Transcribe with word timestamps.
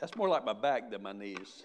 That's 0.00 0.16
more 0.16 0.28
like 0.28 0.44
my 0.44 0.54
back 0.54 0.90
than 0.90 1.02
my 1.02 1.12
knees. 1.12 1.64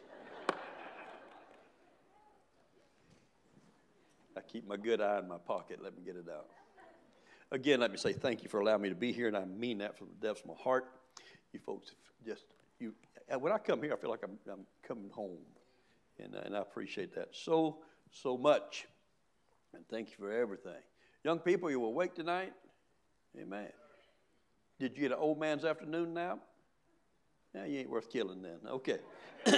I 4.37 4.41
keep 4.41 4.67
my 4.67 4.75
good 4.75 4.99
eye 4.99 5.19
in 5.19 5.27
my 5.29 5.37
pocket. 5.37 5.79
Let 5.81 5.95
me 5.95 6.03
get 6.03 6.17
it 6.17 6.25
out. 6.29 6.47
Again, 7.51 7.79
let 7.79 7.91
me 7.91 7.97
say 7.97 8.11
thank 8.11 8.43
you 8.43 8.49
for 8.49 8.59
allowing 8.59 8.81
me 8.81 8.89
to 8.89 8.95
be 8.95 9.13
here, 9.13 9.27
and 9.27 9.37
I 9.37 9.45
mean 9.45 9.77
that 9.77 9.97
from 9.97 10.07
the 10.07 10.27
depths 10.27 10.41
of 10.41 10.47
my 10.47 10.55
heart. 10.61 10.91
You 11.53 11.59
folks 11.65 11.91
just, 12.25 12.43
you, 12.79 12.93
when 13.39 13.53
I 13.53 13.57
come 13.57 13.81
here, 13.81 13.93
I 13.93 13.95
feel 13.95 14.09
like 14.09 14.23
I'm, 14.23 14.37
I'm 14.51 14.65
coming 14.85 15.09
home, 15.09 15.37
and, 16.19 16.35
uh, 16.35 16.39
and 16.43 16.57
I 16.57 16.59
appreciate 16.59 17.15
that 17.15 17.29
so, 17.31 17.77
so 18.11 18.37
much. 18.37 18.87
And 19.73 19.87
thank 19.87 20.09
you 20.09 20.15
for 20.19 20.31
everything. 20.31 20.73
Young 21.23 21.39
people, 21.39 21.69
you 21.69 21.83
awake 21.85 22.15
tonight? 22.15 22.51
Amen. 23.39 23.69
Did 24.79 24.97
you 24.97 25.03
get 25.03 25.11
an 25.11 25.17
old 25.19 25.39
man's 25.39 25.63
afternoon 25.63 26.13
nap? 26.13 26.39
Yeah, 27.55 27.65
you 27.65 27.79
ain't 27.79 27.89
worth 27.89 28.11
killing 28.11 28.41
then. 28.41 28.57
Okay. 28.69 28.97
All 29.47 29.53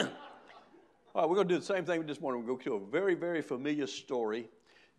right, 1.15 1.27
we're 1.27 1.35
going 1.35 1.47
to 1.47 1.53
do 1.55 1.59
the 1.59 1.65
same 1.65 1.83
thing 1.83 2.05
this 2.05 2.21
morning. 2.21 2.41
We're 2.41 2.47
going 2.49 2.59
to 2.59 2.69
go 2.69 2.77
to 2.77 2.83
a 2.85 2.87
very, 2.91 3.15
very 3.15 3.41
familiar 3.41 3.87
story 3.87 4.47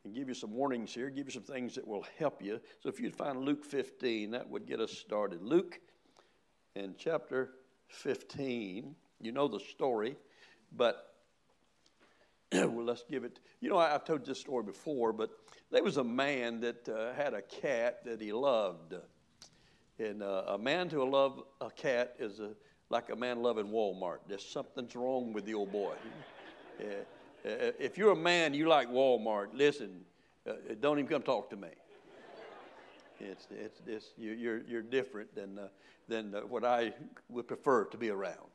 and 0.05 0.17
give 0.17 0.27
you 0.27 0.35
some 0.35 0.53
warnings 0.53 0.93
here, 0.93 1.09
give 1.09 1.27
you 1.27 1.33
some 1.33 1.45
things 1.45 1.77
that 1.77 1.87
will 1.87 2.05
help 2.19 2.43
you. 2.43 2.59
So 2.83 2.89
if 2.89 2.99
you'd 2.99 3.15
find 3.15 3.45
Luke 3.45 3.65
15, 3.65 4.33
that 4.33 4.49
would 4.51 4.67
get 4.67 4.81
us 4.81 4.91
started. 4.91 5.43
Luke 5.43 5.79
in 6.75 6.97
chapter 6.99 7.51
15, 7.87 8.97
you 9.21 9.31
know 9.31 9.47
the 9.47 9.61
story, 9.61 10.17
but 10.77 11.15
well, 12.53 12.85
let's 12.85 13.05
give 13.09 13.23
it. 13.23 13.39
You 13.61 13.71
know, 13.71 13.79
I, 13.79 13.91
have 13.91 14.05
told 14.05 14.27
this 14.27 14.41
story 14.41 14.65
before, 14.65 15.13
but 15.13 15.31
there 15.71 15.85
was 15.85 15.99
a 15.99 16.05
man 16.05 16.59
that 16.63 16.89
uh, 16.89 17.13
had 17.13 17.33
a 17.33 17.43
cat 17.43 18.05
that 18.07 18.21
he 18.21 18.33
loved. 18.33 18.95
And 20.01 20.23
uh, 20.23 20.45
a 20.49 20.59
man 20.59 20.89
to 20.91 21.05
love 21.05 21.43
a 21.61 21.71
cat 21.71 22.15
is 22.19 22.41
a, 22.41 22.51
like 22.91 23.11
a 23.11 23.17
man 23.17 23.43
loving 23.43 23.67
Walmart. 23.67 24.19
There's 24.29 24.45
something's 24.45 24.95
wrong 24.97 25.33
with 25.33 25.45
the 25.45 25.55
old 25.55 25.73
boy. 25.73 25.95
yeah. 26.81 26.87
Uh, 27.47 27.71
if 27.79 27.97
you're 27.97 28.11
a 28.11 28.17
man, 28.17 28.53
you 28.53 28.67
like 28.67 28.91
Walmart, 28.91 29.47
listen, 29.55 30.01
uh, 30.45 30.55
don't 30.81 30.99
even 30.99 31.09
come 31.09 31.23
talk 31.23 31.49
to 31.51 31.57
me. 31.57 31.69
It's, 33.21 33.47
it's, 33.51 33.81
it's, 33.87 34.07
you, 34.17 34.33
you're, 34.33 34.63
you're 34.63 34.83
different 34.83 35.33
than, 35.37 35.57
uh, 35.57 35.69
than 36.09 36.35
uh, 36.35 36.41
what 36.41 36.65
I 36.65 36.93
would 37.29 37.47
prefer 37.47 37.85
to 37.87 37.97
be 37.97 38.11
around. 38.11 38.51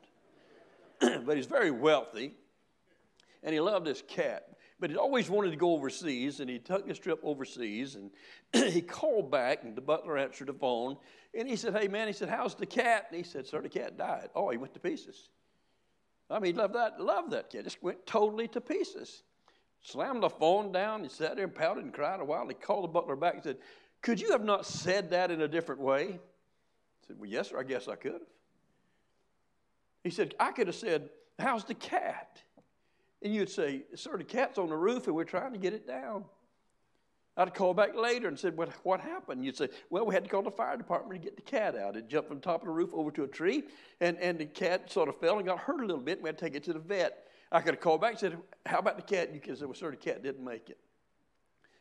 but 1.00 1.36
he's 1.36 1.46
very 1.46 1.70
wealthy, 1.70 2.34
and 3.42 3.54
he 3.54 3.60
loved 3.60 3.86
his 3.86 4.02
cat. 4.06 4.48
But 4.80 4.90
he 4.90 4.96
always 4.96 5.30
wanted 5.30 5.50
to 5.50 5.56
go 5.56 5.72
overseas, 5.72 6.40
and 6.40 6.50
he 6.50 6.58
took 6.58 6.88
his 6.88 6.98
trip 6.98 7.20
overseas, 7.22 7.96
and 7.96 8.10
he 8.72 8.80
called 8.80 9.30
back, 9.30 9.62
and 9.62 9.76
the 9.76 9.80
butler 9.80 10.18
answered 10.18 10.48
the 10.48 10.54
phone, 10.54 10.96
and 11.32 11.48
he 11.48 11.56
said, 11.56 11.74
hey, 11.76 11.88
man, 11.88 12.06
he 12.06 12.12
said, 12.12 12.28
how's 12.28 12.54
the 12.54 12.66
cat? 12.66 13.06
And 13.10 13.16
he 13.16 13.24
said, 13.24 13.46
sir, 13.46 13.60
the 13.60 13.68
cat 13.68 13.96
died. 13.96 14.30
Oh, 14.34 14.50
he 14.50 14.56
went 14.56 14.74
to 14.74 14.80
pieces. 14.80 15.28
I 16.30 16.38
mean, 16.38 16.54
he 16.54 16.58
loved 16.58 16.74
that, 16.74 17.00
loved 17.00 17.32
that 17.32 17.50
cat. 17.50 17.64
Just 17.64 17.82
went 17.82 18.06
totally 18.06 18.48
to 18.48 18.60
pieces. 18.60 19.22
Slammed 19.82 20.22
the 20.22 20.30
phone 20.30 20.72
down. 20.72 21.02
He 21.02 21.08
sat 21.10 21.36
there 21.36 21.44
and 21.44 21.54
pouted 21.54 21.84
and 21.84 21.92
cried 21.92 22.20
a 22.20 22.24
while. 22.24 22.42
And 22.42 22.50
he 22.50 22.54
called 22.54 22.84
the 22.84 22.88
butler 22.88 23.16
back 23.16 23.34
and 23.34 23.42
said, 23.42 23.58
Could 24.00 24.20
you 24.20 24.32
have 24.32 24.44
not 24.44 24.64
said 24.64 25.10
that 25.10 25.30
in 25.30 25.42
a 25.42 25.48
different 25.48 25.80
way? 25.80 26.04
I 26.04 27.06
said, 27.06 27.16
Well, 27.18 27.28
yes, 27.28 27.50
sir, 27.50 27.60
I 27.60 27.64
guess 27.64 27.86
I 27.88 27.96
could 27.96 28.12
have. 28.12 28.22
He 30.02 30.10
said, 30.10 30.34
I 30.40 30.52
could 30.52 30.68
have 30.68 30.76
said, 30.76 31.10
How's 31.38 31.64
the 31.64 31.74
cat? 31.74 32.40
And 33.24 33.34
you'd 33.34 33.50
say, 33.50 33.84
Sir, 33.94 34.16
the 34.18 34.24
cat's 34.24 34.58
on 34.58 34.68
the 34.68 34.76
roof 34.76 35.06
and 35.06 35.16
we're 35.16 35.24
trying 35.24 35.52
to 35.52 35.58
get 35.58 35.72
it 35.72 35.86
down. 35.86 36.24
I'd 37.36 37.52
call 37.52 37.74
back 37.74 37.96
later 37.96 38.28
and 38.28 38.38
said, 38.38 38.56
what, 38.56 38.68
what 38.84 39.00
happened? 39.00 39.44
You'd 39.44 39.56
say, 39.56 39.68
well, 39.90 40.06
we 40.06 40.14
had 40.14 40.22
to 40.22 40.30
call 40.30 40.42
the 40.42 40.52
fire 40.52 40.76
department 40.76 41.20
to 41.20 41.24
get 41.24 41.34
the 41.34 41.42
cat 41.42 41.74
out. 41.74 41.96
It 41.96 42.08
jumped 42.08 42.28
from 42.28 42.36
the 42.36 42.44
top 42.44 42.60
of 42.60 42.66
the 42.66 42.72
roof 42.72 42.90
over 42.92 43.10
to 43.10 43.24
a 43.24 43.26
tree, 43.26 43.64
and, 44.00 44.16
and 44.18 44.38
the 44.38 44.44
cat 44.44 44.92
sort 44.92 45.08
of 45.08 45.18
fell 45.18 45.38
and 45.38 45.46
got 45.46 45.58
hurt 45.58 45.80
a 45.80 45.86
little 45.86 46.00
bit. 46.00 46.18
And 46.18 46.22
we 46.22 46.28
had 46.28 46.38
to 46.38 46.44
take 46.44 46.54
it 46.54 46.62
to 46.64 46.72
the 46.72 46.78
vet. 46.78 47.26
I 47.50 47.60
could 47.60 47.74
have 47.74 47.80
called 47.80 48.02
back 48.02 48.10
and 48.10 48.20
said, 48.20 48.38
how 48.66 48.78
about 48.78 48.96
the 48.96 49.02
cat? 49.02 49.26
And 49.26 49.34
you 49.34 49.40
could 49.40 49.58
say, 49.58 49.64
well, 49.64 49.74
sir, 49.74 49.90
the 49.90 49.96
cat 49.96 50.22
didn't 50.22 50.44
make 50.44 50.70
it. 50.70 50.78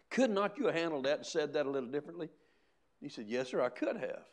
Could 0.10 0.32
not 0.32 0.58
you 0.58 0.66
have 0.66 0.76
handled 0.76 1.06
that 1.06 1.18
and 1.18 1.26
said 1.26 1.54
that 1.54 1.68
a 1.68 1.70
little 1.70 1.90
differently? 1.90 2.30
He 3.00 3.10
said, 3.10 3.26
yes, 3.28 3.50
sir, 3.50 3.62
I 3.62 3.70
could 3.70 3.98
have. 3.98 4.24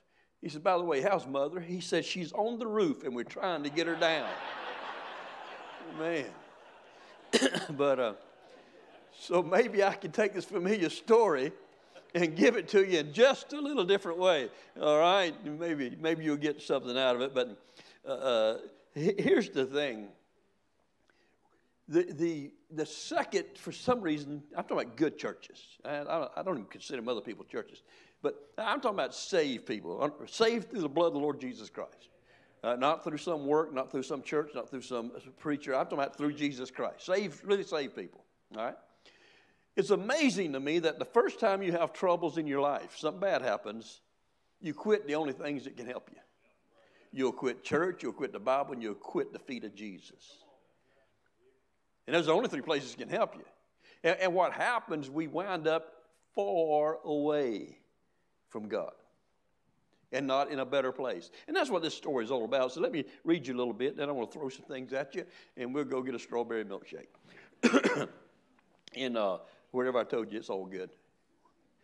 He 0.40 0.48
said, 0.48 0.64
by 0.64 0.78
the 0.78 0.84
way, 0.84 1.02
how's 1.02 1.26
mother? 1.26 1.60
He 1.60 1.80
said, 1.80 2.06
she's 2.06 2.32
on 2.32 2.58
the 2.58 2.66
roof, 2.66 3.04
and 3.04 3.14
we're 3.14 3.24
trying 3.24 3.62
to 3.64 3.68
get 3.68 3.86
her 3.86 3.96
down. 3.96 4.30
Man. 5.98 6.24
but... 7.70 7.98
Uh, 7.98 8.12
so 9.20 9.42
maybe 9.42 9.84
I 9.84 9.92
can 9.92 10.12
take 10.12 10.32
this 10.32 10.46
familiar 10.46 10.88
story 10.88 11.52
and 12.14 12.34
give 12.34 12.56
it 12.56 12.68
to 12.68 12.84
you 12.84 13.00
in 13.00 13.12
just 13.12 13.52
a 13.52 13.60
little 13.60 13.84
different 13.84 14.18
way. 14.18 14.48
All 14.80 14.98
right? 14.98 15.34
Maybe, 15.44 15.94
maybe 16.00 16.24
you'll 16.24 16.36
get 16.36 16.62
something 16.62 16.96
out 16.96 17.16
of 17.16 17.22
it. 17.22 17.34
But 17.34 17.56
uh, 18.06 18.10
uh 18.10 18.58
here's 18.94 19.50
the 19.50 19.66
thing. 19.66 20.08
The, 21.86 22.04
the, 22.04 22.50
the 22.70 22.86
second, 22.86 23.44
for 23.56 23.72
some 23.72 24.00
reason, 24.00 24.42
I'm 24.56 24.64
talking 24.64 24.78
about 24.78 24.96
good 24.96 25.18
churches. 25.18 25.60
I, 25.84 26.28
I, 26.36 26.42
don't, 26.42 26.54
even 26.54 26.64
consider 26.64 27.02
them 27.02 27.08
other 27.08 27.20
people's 27.20 27.48
churches. 27.48 27.82
But 28.22 28.36
I'm 28.56 28.80
talking 28.80 28.98
about 28.98 29.14
saved 29.14 29.66
people, 29.66 30.10
saved 30.28 30.70
through 30.70 30.80
the 30.80 30.88
blood 30.88 31.08
of 31.08 31.12
the 31.14 31.18
Lord 31.18 31.40
Jesus 31.40 31.68
Christ. 31.68 32.09
Uh, 32.62 32.76
not 32.76 33.02
through 33.02 33.16
some 33.16 33.46
work, 33.46 33.72
not 33.72 33.90
through 33.90 34.02
some 34.02 34.22
church, 34.22 34.50
not 34.54 34.68
through 34.68 34.82
some 34.82 35.12
preacher. 35.38 35.74
I'm 35.74 35.84
talking 35.84 35.98
about 35.98 36.16
through 36.16 36.34
Jesus 36.34 36.70
Christ. 36.70 37.06
Save, 37.06 37.40
really 37.42 37.64
save 37.64 37.96
people. 37.96 38.22
All 38.54 38.64
right? 38.64 38.74
It's 39.76 39.90
amazing 39.90 40.52
to 40.52 40.60
me 40.60 40.78
that 40.80 40.98
the 40.98 41.06
first 41.06 41.40
time 41.40 41.62
you 41.62 41.72
have 41.72 41.94
troubles 41.94 42.36
in 42.36 42.46
your 42.46 42.60
life, 42.60 42.96
something 42.98 43.20
bad 43.20 43.40
happens, 43.40 44.02
you 44.60 44.74
quit 44.74 45.06
the 45.06 45.14
only 45.14 45.32
things 45.32 45.64
that 45.64 45.76
can 45.76 45.86
help 45.86 46.10
you. 46.12 46.18
You'll 47.12 47.32
quit 47.32 47.64
church, 47.64 48.02
you'll 48.02 48.12
quit 48.12 48.32
the 48.32 48.38
Bible, 48.38 48.74
and 48.74 48.82
you'll 48.82 48.94
quit 48.94 49.32
the 49.32 49.38
feet 49.38 49.64
of 49.64 49.74
Jesus. 49.74 50.36
And 52.06 52.14
those 52.14 52.24
are 52.24 52.26
the 52.26 52.34
only 52.34 52.48
three 52.48 52.60
places 52.60 52.94
that 52.94 52.98
can 52.98 53.08
help 53.08 53.36
you. 53.36 53.44
And, 54.04 54.18
and 54.20 54.34
what 54.34 54.52
happens, 54.52 55.08
we 55.08 55.28
wind 55.28 55.66
up 55.66 55.92
far 56.34 56.98
away 57.04 57.78
from 58.50 58.68
God 58.68 58.92
and 60.12 60.26
not 60.26 60.50
in 60.50 60.58
a 60.58 60.66
better 60.66 60.92
place. 60.92 61.30
And 61.46 61.56
that's 61.56 61.70
what 61.70 61.82
this 61.82 61.94
story 61.94 62.24
is 62.24 62.30
all 62.30 62.44
about. 62.44 62.72
So 62.72 62.80
let 62.80 62.92
me 62.92 63.04
read 63.24 63.46
you 63.46 63.54
a 63.54 63.58
little 63.58 63.72
bit, 63.72 63.96
then 63.96 64.08
I 64.08 64.12
want 64.12 64.30
to 64.30 64.38
throw 64.38 64.48
some 64.48 64.64
things 64.66 64.92
at 64.92 65.14
you, 65.14 65.24
and 65.56 65.74
we'll 65.74 65.84
go 65.84 66.02
get 66.02 66.14
a 66.14 66.18
strawberry 66.18 66.64
milkshake. 66.64 67.08
in 68.94 69.16
uh, 69.16 69.38
Wherever 69.72 69.98
I 69.98 70.04
told 70.04 70.32
you, 70.32 70.38
it's 70.38 70.50
all 70.50 70.66
good. 70.66 70.90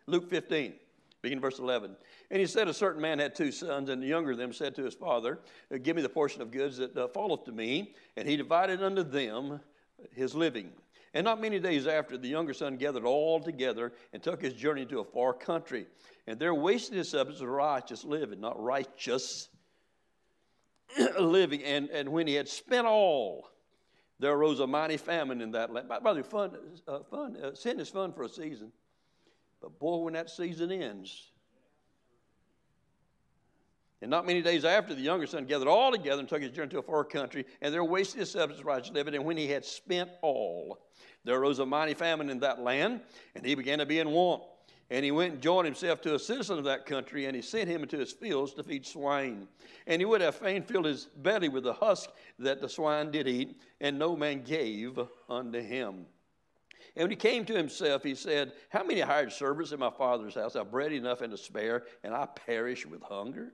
Luke 0.07 0.29
15, 0.29 0.73
beginning 1.21 1.41
verse 1.41 1.59
11. 1.59 1.95
And 2.29 2.39
he 2.39 2.45
said, 2.45 2.67
A 2.67 2.73
certain 2.73 3.01
man 3.01 3.19
had 3.19 3.35
two 3.35 3.51
sons, 3.51 3.89
and 3.89 4.01
the 4.01 4.07
younger 4.07 4.31
of 4.31 4.37
them 4.37 4.51
said 4.51 4.75
to 4.75 4.83
his 4.83 4.93
father, 4.93 5.39
Give 5.83 5.95
me 5.95 6.01
the 6.01 6.09
portion 6.09 6.41
of 6.41 6.51
goods 6.51 6.77
that 6.77 6.95
uh, 6.97 7.07
falleth 7.07 7.45
to 7.45 7.51
me. 7.51 7.93
And 8.17 8.27
he 8.27 8.35
divided 8.35 8.83
unto 8.83 9.03
them 9.03 9.61
his 10.13 10.35
living. 10.35 10.71
And 11.13 11.23
not 11.23 11.41
many 11.41 11.59
days 11.59 11.87
after, 11.87 12.17
the 12.17 12.27
younger 12.27 12.53
son 12.53 12.77
gathered 12.77 13.05
all 13.05 13.39
together 13.39 13.93
and 14.13 14.21
took 14.21 14.41
his 14.41 14.53
journey 14.53 14.85
to 14.87 14.99
a 14.99 15.03
far 15.03 15.33
country. 15.33 15.87
And 16.27 16.39
there 16.39 16.53
wasted 16.53 16.97
his 16.97 17.09
substance 17.09 17.41
of 17.41 17.47
righteous 17.47 18.03
living, 18.03 18.41
not 18.41 18.61
righteous 18.61 19.49
living. 21.19 21.63
And, 21.63 21.89
and 21.89 22.09
when 22.09 22.27
he 22.27 22.33
had 22.33 22.47
spent 22.47 22.87
all, 22.87 23.49
there 24.19 24.33
arose 24.33 24.59
a 24.59 24.67
mighty 24.67 24.97
famine 24.97 25.41
in 25.41 25.51
that 25.51 25.71
land. 25.71 25.87
By, 25.87 25.99
the 25.99 26.15
way, 26.15 26.21
fun, 26.23 26.57
uh, 26.87 26.99
fun, 27.09 27.37
uh, 27.37 27.55
sin 27.55 27.79
is 27.79 27.89
fun 27.89 28.11
for 28.13 28.23
a 28.23 28.29
season. 28.29 28.71
But 29.61 29.79
boy, 29.79 29.97
when 29.97 30.13
that 30.13 30.29
season 30.29 30.71
ends, 30.71 31.31
and 34.01 34.11
not 34.11 34.27
many 34.27 34.41
days 34.41 34.63
after, 34.63 34.93
the 34.93 35.01
younger 35.01 35.25
son 35.25 35.45
gathered 35.45 35.67
all 35.67 35.91
together 35.91 36.19
and 36.19 36.29
took 36.29 36.41
his 36.41 36.51
journey 36.51 36.69
to 36.69 36.79
a 36.79 36.83
far 36.83 37.03
country, 37.03 37.45
and 37.61 37.73
there 37.73 37.83
wasted 37.83 38.19
his 38.19 38.31
substance 38.31 38.63
righteous 38.63 38.91
living. 38.91 39.15
And 39.15 39.25
when 39.25 39.37
he 39.37 39.47
had 39.47 39.65
spent 39.65 40.09
all, 40.21 40.77
there 41.23 41.39
arose 41.39 41.59
a 41.59 41.65
mighty 41.65 41.95
famine 41.95 42.29
in 42.29 42.39
that 42.39 42.59
land, 42.59 43.01
and 43.35 43.45
he 43.45 43.55
began 43.55 43.79
to 43.79 43.85
be 43.85 43.99
in 43.99 44.11
want. 44.11 44.43
And 44.89 45.03
he 45.03 45.11
went 45.11 45.33
and 45.33 45.41
joined 45.41 45.65
himself 45.65 45.99
to 46.01 46.15
a 46.15 46.19
citizen 46.19 46.57
of 46.57 46.63
that 46.65 46.85
country, 46.85 47.25
and 47.25 47.35
he 47.35 47.41
sent 47.41 47.67
him 47.67 47.83
into 47.83 47.97
his 47.97 48.13
fields 48.13 48.53
to 48.53 48.63
feed 48.63 48.85
swine. 48.85 49.47
And 49.85 49.99
he 49.99 50.05
would 50.05 50.21
have 50.21 50.35
fain 50.35 50.63
filled 50.63 50.85
his 50.85 51.05
belly 51.05 51.49
with 51.49 51.63
the 51.63 51.73
husk 51.73 52.09
that 52.39 52.61
the 52.61 52.69
swine 52.69 53.11
did 53.11 53.27
eat, 53.27 53.59
and 53.81 53.99
no 53.99 54.15
man 54.15 54.43
gave 54.43 54.97
unto 55.27 55.59
him. 55.59 56.05
And 56.95 57.03
when 57.03 57.09
he 57.09 57.17
came 57.17 57.45
to 57.45 57.53
himself, 57.53 58.03
he 58.03 58.15
said, 58.15 58.53
How 58.69 58.83
many 58.83 59.01
hired 59.01 59.33
servants 59.33 59.71
in 59.71 59.79
my 59.79 59.89
father's 59.89 60.35
house 60.35 60.53
have 60.53 60.71
bread 60.71 60.93
enough 60.93 61.21
and 61.21 61.31
to 61.31 61.37
spare, 61.37 61.83
and 62.03 62.13
I 62.13 62.25
perish 62.25 62.85
with 62.85 63.01
hunger? 63.01 63.53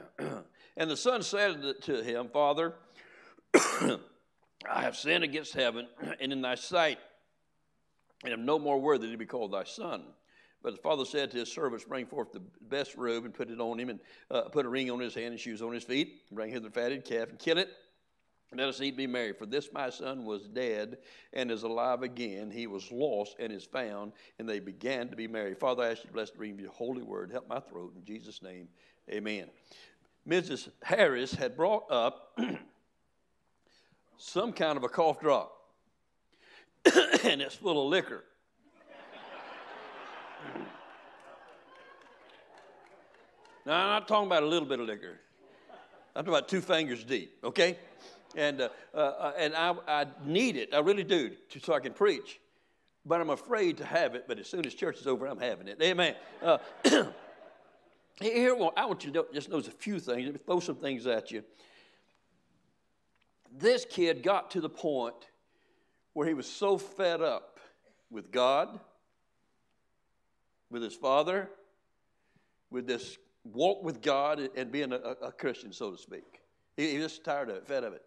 And 0.81 0.89
the 0.89 0.97
son 0.97 1.21
said 1.21 1.75
to 1.83 2.03
him, 2.03 2.27
Father, 2.33 2.73
I 3.53 4.81
have 4.81 4.97
sinned 4.97 5.23
against 5.23 5.53
heaven 5.53 5.87
and 6.19 6.33
in 6.33 6.41
thy 6.41 6.55
sight, 6.55 6.97
and 8.23 8.33
am 8.33 8.45
no 8.45 8.57
more 8.57 8.81
worthy 8.81 9.11
to 9.11 9.17
be 9.17 9.27
called 9.27 9.51
thy 9.51 9.63
son. 9.63 10.01
But 10.63 10.75
the 10.75 10.81
father 10.81 11.05
said 11.05 11.29
to 11.31 11.37
his 11.37 11.51
servants, 11.51 11.85
Bring 11.85 12.07
forth 12.07 12.31
the 12.31 12.41
best 12.61 12.95
robe 12.95 13.25
and 13.25 13.33
put 13.33 13.51
it 13.51 13.61
on 13.61 13.79
him, 13.79 13.89
and 13.89 13.99
uh, 14.31 14.49
put 14.49 14.65
a 14.65 14.69
ring 14.69 14.89
on 14.89 14.99
his 14.99 15.13
hand 15.13 15.27
and 15.27 15.39
shoes 15.39 15.61
on 15.61 15.71
his 15.71 15.83
feet. 15.83 16.23
Bring 16.31 16.49
hither 16.49 16.67
the 16.67 16.71
fatted 16.71 17.05
calf 17.05 17.29
and 17.29 17.37
kill 17.37 17.59
it. 17.59 17.69
And 18.49 18.59
Let 18.59 18.69
us 18.69 18.81
eat 18.81 18.89
and 18.89 18.97
be 18.97 19.05
merry. 19.07 19.33
For 19.33 19.45
this 19.45 19.69
my 19.71 19.91
son 19.91 20.25
was 20.25 20.47
dead 20.47 20.97
and 21.31 21.51
is 21.51 21.61
alive 21.61 22.01
again. 22.01 22.49
He 22.49 22.65
was 22.65 22.91
lost 22.91 23.35
and 23.37 23.53
is 23.53 23.65
found. 23.65 24.13
And 24.39 24.49
they 24.49 24.59
began 24.59 25.09
to 25.09 25.15
be 25.15 25.27
merry. 25.27 25.53
Father, 25.53 25.83
I 25.83 25.91
ask 25.91 25.99
you 25.99 26.07
to 26.07 26.13
bless 26.13 26.31
the 26.31 26.39
reading 26.39 26.55
of 26.55 26.61
your 26.61 26.71
holy 26.71 27.03
word. 27.03 27.31
Help 27.31 27.47
my 27.47 27.59
throat. 27.59 27.93
In 27.95 28.03
Jesus' 28.03 28.41
name, 28.41 28.67
amen. 29.11 29.47
Mrs. 30.27 30.69
Harris 30.83 31.33
had 31.33 31.55
brought 31.55 31.89
up 31.89 32.37
some 34.17 34.53
kind 34.53 34.77
of 34.77 34.83
a 34.83 34.89
cough 34.89 35.19
drop, 35.19 35.51
and 37.23 37.41
it's 37.41 37.55
full 37.55 37.83
of 37.83 37.89
liquor. 37.89 38.23
now, 43.65 43.73
I'm 43.73 43.89
not 43.89 44.07
talking 44.07 44.27
about 44.27 44.43
a 44.43 44.47
little 44.47 44.67
bit 44.67 44.79
of 44.79 44.85
liquor. 44.85 45.19
I'm 46.15 46.23
talking 46.23 46.37
about 46.37 46.49
two 46.49 46.61
fingers 46.61 47.03
deep, 47.03 47.37
okay? 47.43 47.79
And, 48.35 48.61
uh, 48.61 48.69
uh, 48.93 48.97
uh, 48.97 49.33
and 49.37 49.55
I, 49.55 49.75
I 49.87 50.05
need 50.25 50.55
it, 50.55 50.73
I 50.73 50.79
really 50.79 51.03
do, 51.03 51.31
to, 51.49 51.59
so 51.59 51.73
I 51.73 51.79
can 51.79 51.93
preach. 51.93 52.39
But 53.05 53.19
I'm 53.19 53.31
afraid 53.31 53.77
to 53.77 53.85
have 53.85 54.13
it, 54.13 54.25
but 54.27 54.37
as 54.37 54.47
soon 54.47 54.65
as 54.67 54.75
church 54.75 54.99
is 54.99 55.07
over, 55.07 55.25
I'm 55.25 55.39
having 55.39 55.67
it. 55.67 55.81
Amen. 55.81 56.15
Uh, 56.43 56.59
here, 58.23 58.55
I 58.75 58.85
want 58.85 59.03
you 59.03 59.11
to 59.11 59.25
just 59.33 59.49
notice 59.49 59.67
a 59.67 59.71
few 59.71 59.99
things, 59.99 60.25
Let 60.25 60.33
me 60.33 60.39
throw 60.45 60.59
some 60.59 60.75
things 60.75 61.07
at 61.07 61.31
you. 61.31 61.43
This 63.51 63.85
kid 63.85 64.23
got 64.23 64.51
to 64.51 64.61
the 64.61 64.69
point 64.69 65.15
where 66.13 66.27
he 66.27 66.33
was 66.33 66.47
so 66.47 66.77
fed 66.77 67.21
up 67.21 67.59
with 68.09 68.31
God, 68.31 68.79
with 70.69 70.83
his 70.83 70.93
father, 70.93 71.49
with 72.69 72.87
this 72.87 73.17
walk 73.43 73.83
with 73.83 74.01
God 74.01 74.49
and 74.55 74.71
being 74.71 74.93
a, 74.93 74.97
a 74.97 75.31
Christian, 75.31 75.73
so 75.73 75.91
to 75.91 75.97
speak. 75.97 76.41
He, 76.77 76.91
he 76.91 76.97
was 76.97 77.11
just 77.11 77.23
tired 77.23 77.49
of 77.49 77.57
it, 77.57 77.67
fed 77.67 77.83
of 77.83 77.93
it. 77.93 78.03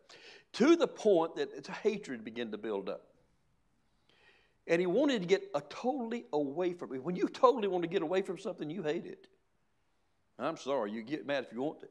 To 0.55 0.77
the 0.77 0.87
point 0.87 1.37
that 1.37 1.53
its 1.53 1.69
hatred 1.69 2.25
began 2.25 2.51
to 2.53 2.59
build 2.59 2.89
up. 2.89 3.03
And 4.67 4.81
he 4.81 4.87
wanted 4.87 5.21
to 5.21 5.29
get 5.29 5.43
a 5.55 5.61
totally 5.63 6.25
away 6.33 6.73
from 6.73 6.95
it. 6.95 7.03
When 7.03 7.17
you 7.17 7.29
totally 7.29 7.69
want 7.69 7.83
to 7.83 7.89
get 7.89 8.03
away 8.03 8.23
from 8.23 8.39
something, 8.39 8.71
you 8.71 8.83
hate 8.83 9.05
it. 9.05 9.27
I'm 10.39 10.57
sorry, 10.57 10.91
you 10.91 11.03
get 11.03 11.27
mad 11.27 11.45
if 11.45 11.53
you 11.53 11.63
want 11.63 11.81
to. 11.81 11.89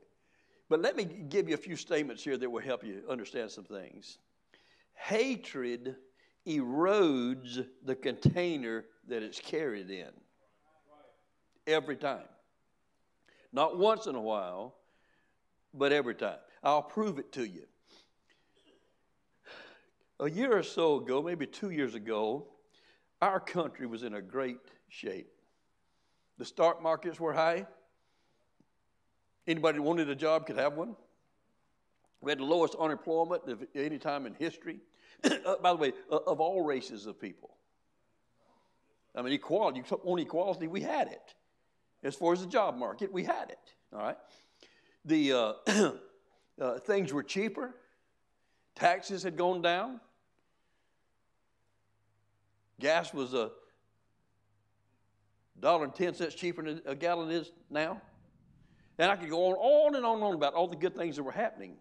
But 0.70 0.82
let 0.82 0.96
me 0.96 1.06
give 1.06 1.48
you 1.48 1.54
a 1.56 1.58
few 1.58 1.76
statements 1.76 2.24
here 2.24 2.38
that 2.38 2.50
will 2.50 2.62
help 2.62 2.84
you 2.84 3.04
understand 3.10 3.52
some 3.52 3.64
things. 3.64 4.18
Hatred 4.94 5.96
erodes 6.48 7.66
the 7.84 7.96
container 7.96 8.86
that 9.08 9.24
it's 9.24 9.40
carried 9.40 9.90
in 9.90 10.10
every 11.68 11.96
time. 11.96 12.26
Not 13.52 13.78
once 13.78 14.08
in 14.08 14.16
a 14.16 14.22
while, 14.22 14.76
but 15.74 15.92
every 15.92 16.16
time. 16.16 16.38
I'll 16.64 16.82
prove 16.82 17.20
it 17.20 17.32
to 17.34 17.48
you. 17.48 17.66
A 20.20 20.30
year 20.30 20.58
or 20.58 20.64
so 20.64 20.98
ago, 20.98 21.22
maybe 21.22 21.46
two 21.46 21.72
years 21.72 21.96
ago, 21.96 22.48
our 23.22 23.40
country 23.40 23.88
was 23.88 24.04
in 24.04 24.16
a 24.16 24.22
great 24.22 24.60
shape. 24.90 25.30
The 26.38 26.46
stock 26.46 26.82
markets 26.82 27.20
were 27.20 27.34
high. 27.34 27.68
Anybody 29.48 29.80
wanted 29.80 30.10
a 30.10 30.16
job 30.16 30.46
could 30.46 30.58
have 30.58 30.74
one. 30.74 30.96
We 32.22 32.32
had 32.32 32.40
the 32.40 32.46
lowest 32.46 32.76
unemployment 32.76 33.44
of 33.50 33.66
any 33.76 33.98
time 33.98 34.26
in 34.26 34.34
history. 34.34 34.80
uh, 35.24 35.58
by 35.62 35.72
the 35.72 35.78
way, 35.78 35.94
uh, 36.12 36.18
of 36.28 36.40
all 36.40 36.64
races 36.64 37.06
of 37.06 37.20
people. 37.20 37.58
I 39.16 39.22
mean, 39.22 39.34
equality, 39.34 39.84
want 40.04 40.22
equality, 40.22 40.68
we 40.68 40.82
had 40.82 41.08
it. 41.08 41.36
As 42.04 42.16
far 42.16 42.34
as 42.34 42.42
the 42.42 42.48
job 42.48 42.78
market, 42.78 43.12
we 43.12 43.24
had 43.24 43.50
it. 43.50 43.74
All 43.94 44.00
right. 44.00 44.18
The 45.06 45.34
uh, 45.34 45.54
uh, 46.62 46.80
things 46.80 47.14
were 47.14 47.24
cheaper, 47.24 47.76
taxes 48.76 49.24
had 49.24 49.38
gone 49.38 49.62
down, 49.62 50.00
gas 52.80 53.14
was 53.14 53.34
a 53.34 53.52
dollar 55.60 55.86
and 55.86 55.96
ten 55.96 56.14
cents 56.14 56.36
cheaper 56.36 56.64
than 56.64 56.82
a 56.86 56.96
gallon 56.96 57.30
is 57.30 57.52
now. 57.70 58.02
And 58.98 59.12
I 59.12 59.16
could 59.16 59.30
go 59.30 59.48
on, 59.48 59.56
on 59.56 59.96
and 59.96 60.06
on 60.06 60.16
and 60.16 60.24
on 60.24 60.34
about 60.36 60.54
all 60.54 60.68
the 60.68 60.76
good 60.76 60.96
things 60.96 61.16
that 61.16 61.24
were 61.24 61.32
happening. 61.32 61.76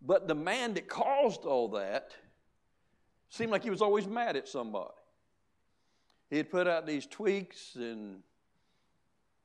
But 0.00 0.28
the 0.28 0.34
man 0.34 0.74
that 0.74 0.88
caused 0.88 1.44
all 1.44 1.68
that 1.70 2.12
seemed 3.28 3.52
like 3.52 3.62
he 3.62 3.70
was 3.70 3.82
always 3.82 4.06
mad 4.06 4.36
at 4.36 4.48
somebody. 4.48 4.90
He 6.30 6.36
had 6.38 6.50
put 6.50 6.66
out 6.66 6.86
these 6.86 7.06
tweaks 7.06 7.74
and 7.76 8.22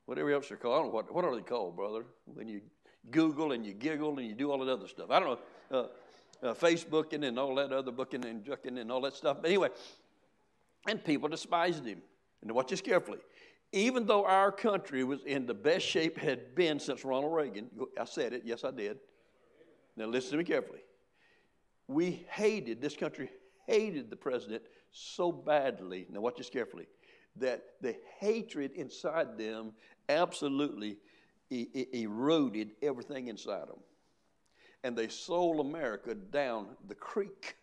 whatever 0.05 0.31
else 0.31 0.47
they're 0.47 0.57
called. 0.57 0.75
I 0.75 0.77
don't 0.77 0.87
know 0.87 0.93
what, 0.93 1.13
what 1.13 1.25
are 1.25 1.35
they 1.35 1.41
called, 1.41 1.75
brother? 1.75 2.05
When 2.25 2.47
you 2.47 2.61
Google 3.11 3.51
and 3.51 3.65
you 3.65 3.73
giggle 3.73 4.17
and 4.17 4.27
you 4.27 4.33
do 4.33 4.51
all 4.51 4.59
that 4.59 4.71
other 4.71 4.87
stuff. 4.87 5.09
I 5.11 5.19
don't 5.19 5.39
know, 5.71 5.77
uh, 5.77 6.47
uh, 6.47 6.53
Facebooking 6.53 7.25
and 7.25 7.37
all 7.37 7.55
that 7.55 7.71
other 7.71 7.91
booking 7.91 8.25
and 8.25 8.43
jucking 8.43 8.79
and 8.79 8.91
all 8.91 9.01
that 9.01 9.15
stuff. 9.15 9.37
But 9.41 9.47
anyway, 9.49 9.69
and 10.87 11.03
people 11.03 11.29
despised 11.29 11.85
him. 11.85 12.01
And 12.41 12.51
watch 12.51 12.69
this 12.69 12.81
carefully. 12.81 13.19
Even 13.71 14.05
though 14.05 14.25
our 14.25 14.51
country 14.51 15.03
was 15.03 15.23
in 15.25 15.45
the 15.45 15.53
best 15.53 15.85
shape 15.85 16.17
it 16.17 16.23
had 16.23 16.55
been 16.55 16.79
since 16.79 17.05
Ronald 17.05 17.33
Reagan, 17.33 17.69
I 17.99 18.05
said 18.05 18.33
it, 18.33 18.41
yes, 18.43 18.63
I 18.63 18.71
did. 18.71 18.97
Now 19.95 20.05
listen 20.05 20.31
to 20.31 20.37
me 20.37 20.43
carefully. 20.43 20.79
We 21.87 22.25
hated, 22.31 22.81
this 22.81 22.95
country 22.95 23.29
hated 23.67 24.09
the 24.09 24.15
president 24.15 24.63
so 24.91 25.31
badly. 25.31 26.07
Now 26.09 26.21
watch 26.21 26.37
this 26.37 26.49
carefully 26.49 26.87
that 27.35 27.63
the 27.81 27.95
hatred 28.19 28.71
inside 28.71 29.37
them 29.37 29.73
absolutely 30.07 30.97
e- 31.49 31.85
eroded 31.93 32.71
everything 32.81 33.27
inside 33.27 33.67
them. 33.67 33.79
And 34.83 34.97
they 34.97 35.07
sold 35.09 35.59
America 35.59 36.15
down 36.15 36.67
the 36.87 36.95
creek 36.95 37.55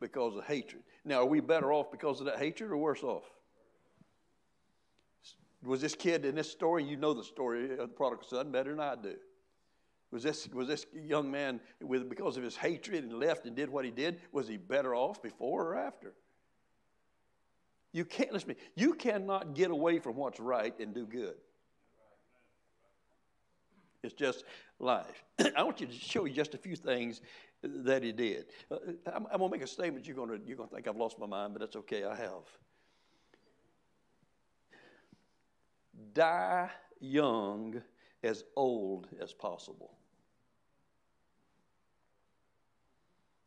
because 0.00 0.36
of 0.36 0.44
hatred. 0.44 0.82
Now, 1.04 1.20
are 1.20 1.26
we 1.26 1.40
better 1.40 1.72
off 1.72 1.90
because 1.90 2.20
of 2.20 2.26
that 2.26 2.38
hatred 2.38 2.70
or 2.70 2.76
worse 2.76 3.02
off? 3.02 3.24
Was 5.64 5.80
this 5.80 5.94
kid 5.94 6.24
in 6.24 6.34
this 6.34 6.50
story? 6.50 6.84
You 6.84 6.96
know 6.96 7.14
the 7.14 7.24
story 7.24 7.72
of 7.72 7.78
the 7.78 7.88
prodigal 7.88 8.26
son 8.26 8.50
better 8.50 8.70
than 8.70 8.80
I 8.80 8.96
do. 8.96 9.14
Was 10.10 10.22
this, 10.22 10.48
was 10.52 10.68
this 10.68 10.84
young 10.92 11.30
man, 11.30 11.60
with, 11.80 12.08
because 12.08 12.36
of 12.36 12.42
his 12.42 12.56
hatred 12.56 13.04
and 13.04 13.14
left 13.14 13.46
and 13.46 13.56
did 13.56 13.70
what 13.70 13.84
he 13.84 13.90
did, 13.90 14.20
was 14.30 14.46
he 14.46 14.58
better 14.58 14.94
off 14.94 15.22
before 15.22 15.68
or 15.68 15.76
after? 15.76 16.12
You 17.92 18.04
can't, 18.04 18.32
listen 18.32 18.50
to 18.50 18.54
me, 18.54 18.60
you 18.74 18.94
cannot 18.94 19.54
get 19.54 19.70
away 19.70 19.98
from 19.98 20.16
what's 20.16 20.40
right 20.40 20.78
and 20.78 20.94
do 20.94 21.06
good. 21.06 21.36
It's 24.02 24.14
just 24.14 24.44
life. 24.78 25.24
I 25.56 25.62
want 25.62 25.80
you 25.80 25.86
to 25.86 25.92
show 25.92 26.24
you 26.24 26.34
just 26.34 26.54
a 26.54 26.58
few 26.58 26.76
things 26.76 27.20
that 27.62 28.02
he 28.02 28.12
did. 28.12 28.46
Uh, 28.70 28.76
I'm, 29.06 29.26
I'm, 29.30 29.38
going 29.38 29.50
to 29.50 29.56
make 29.56 29.62
a 29.62 29.66
statement. 29.66 30.06
You're 30.06 30.16
going 30.16 30.28
to 30.28 30.40
you're 30.44 30.56
to 30.56 30.66
think 30.66 30.88
I've 30.88 30.96
lost 30.96 31.18
my 31.18 31.26
mind, 31.26 31.52
but 31.52 31.60
that's 31.60 31.76
okay. 31.76 32.04
I 32.04 32.16
have. 32.16 32.42
Die 36.14 36.70
young, 37.00 37.82
as 38.22 38.44
old 38.56 39.08
as 39.20 39.32
possible. 39.32 39.90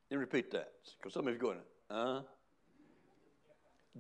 Let 0.10 0.18
me 0.18 0.22
repeat 0.22 0.52
that 0.52 0.74
because 0.98 1.14
some 1.14 1.28
of 1.28 1.34
you 1.34 1.40
are 1.40 1.42
going, 1.42 1.60
uh. 1.90 2.22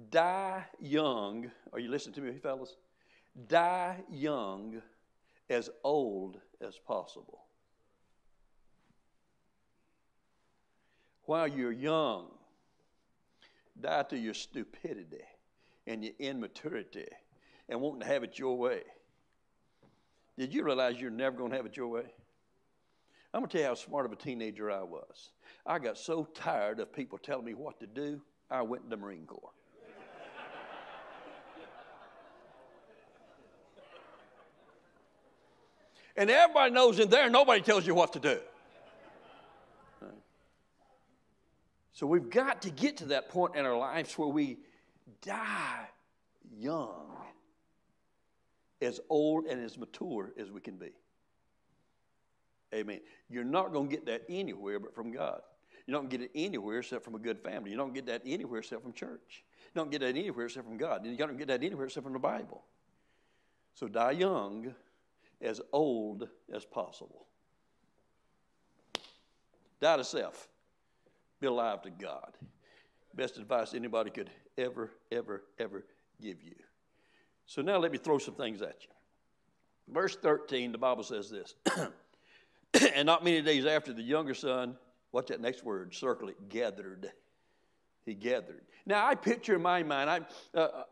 Die 0.09 0.65
young. 0.81 1.49
Are 1.71 1.79
you 1.79 1.89
listening 1.89 2.15
to 2.15 2.21
me, 2.21 2.37
fellas? 2.37 2.75
Die 3.47 4.03
young 4.11 4.81
as 5.49 5.69
old 5.83 6.39
as 6.61 6.77
possible. 6.77 7.43
While 11.23 11.47
you're 11.47 11.71
young, 11.71 12.27
die 13.79 14.03
to 14.03 14.17
your 14.17 14.33
stupidity 14.33 15.23
and 15.87 16.03
your 16.03 16.13
immaturity 16.19 17.07
and 17.69 17.81
wanting 17.81 18.01
to 18.01 18.07
have 18.07 18.23
it 18.23 18.37
your 18.37 18.57
way. 18.57 18.81
Did 20.37 20.53
you 20.53 20.63
realize 20.63 20.99
you're 20.99 21.11
never 21.11 21.37
going 21.37 21.51
to 21.51 21.57
have 21.57 21.65
it 21.65 21.77
your 21.77 21.87
way? 21.87 22.05
I'm 23.33 23.41
going 23.41 23.49
to 23.49 23.57
tell 23.57 23.61
you 23.61 23.67
how 23.67 23.75
smart 23.75 24.05
of 24.05 24.11
a 24.11 24.15
teenager 24.15 24.71
I 24.71 24.83
was. 24.83 25.31
I 25.65 25.79
got 25.79 25.97
so 25.97 26.25
tired 26.33 26.79
of 26.79 26.93
people 26.93 27.17
telling 27.17 27.45
me 27.45 27.53
what 27.53 27.79
to 27.79 27.87
do, 27.87 28.21
I 28.49 28.61
went 28.61 28.83
to 28.83 28.89
the 28.89 28.97
Marine 28.97 29.25
Corps. 29.25 29.51
And 36.17 36.29
everybody 36.29 36.71
knows 36.71 36.97
in 36.99 37.09
there, 37.09 37.29
nobody 37.29 37.61
tells 37.61 37.85
you 37.85 37.93
what 37.93 38.13
to 38.13 38.19
do. 38.19 38.39
So 41.95 42.05
we've 42.05 42.29
got 42.29 42.61
to 42.63 42.69
get 42.69 42.97
to 42.97 43.05
that 43.05 43.29
point 43.29 43.55
in 43.55 43.65
our 43.65 43.77
lives 43.77 44.17
where 44.17 44.27
we 44.27 44.57
die 45.21 45.87
young, 46.57 47.15
as 48.85 48.99
old 49.09 49.45
and 49.45 49.63
as 49.63 49.77
mature 49.77 50.31
as 50.39 50.51
we 50.51 50.61
can 50.61 50.75
be. 50.77 50.91
Amen. 52.73 52.99
You're 53.29 53.43
not 53.43 53.73
going 53.73 53.89
to 53.89 53.95
get 53.95 54.05
that 54.05 54.23
anywhere 54.29 54.79
but 54.79 54.93
from 54.93 55.11
God. 55.11 55.41
You 55.87 55.93
don't 55.93 56.09
get 56.09 56.21
it 56.21 56.31
anywhere 56.33 56.79
except 56.79 57.03
from 57.03 57.15
a 57.15 57.19
good 57.19 57.39
family. 57.39 57.71
You 57.71 57.77
don't 57.77 57.93
get 57.93 58.05
that 58.07 58.21
anywhere 58.25 58.59
except 58.59 58.81
from 58.81 58.93
church. 58.93 59.43
You 59.73 59.81
don't 59.81 59.91
get 59.91 60.01
that 60.01 60.15
anywhere 60.15 60.45
except 60.45 60.65
from 60.65 60.77
God. 60.77 61.05
You 61.05 61.15
don't 61.15 61.37
get 61.37 61.47
that 61.47 61.63
anywhere 61.63 61.85
except 61.85 62.03
from 62.03 62.13
the 62.13 62.19
Bible. 62.19 62.63
So 63.75 63.87
die 63.87 64.11
young, 64.11 64.73
as 65.41 65.61
old 65.71 66.27
as 66.53 66.65
possible. 66.65 67.27
Die 69.81 69.97
to 69.97 70.03
self. 70.03 70.47
Be 71.39 71.47
alive 71.47 71.81
to 71.83 71.89
God. 71.89 72.31
Best 73.13 73.37
advice 73.37 73.73
anybody 73.73 74.09
could 74.09 74.29
ever, 74.57 74.91
ever, 75.11 75.43
ever 75.59 75.85
give 76.21 76.41
you. 76.41 76.55
So 77.45 77.61
now 77.61 77.77
let 77.77 77.91
me 77.91 77.97
throw 77.97 78.17
some 78.17 78.35
things 78.35 78.61
at 78.61 78.77
you. 78.81 79.93
Verse 79.93 80.15
13, 80.15 80.71
the 80.71 80.77
Bible 80.77 81.03
says 81.03 81.29
this. 81.29 81.55
and 82.93 83.05
not 83.05 83.23
many 83.23 83.41
days 83.41 83.65
after, 83.65 83.93
the 83.93 84.01
younger 84.01 84.33
son, 84.33 84.75
what's 85.11 85.29
that 85.29 85.41
next 85.41 85.63
word? 85.63 85.93
Circle 85.93 86.29
it, 86.29 86.49
gathered. 86.49 87.11
He 88.05 88.13
gathered. 88.13 88.61
Now, 88.85 89.05
I 89.05 89.15
picture 89.15 89.55
in 89.55 89.61
my 89.61 89.83
mind, 89.83 90.09
I, 90.09 90.21
uh, 90.57 90.83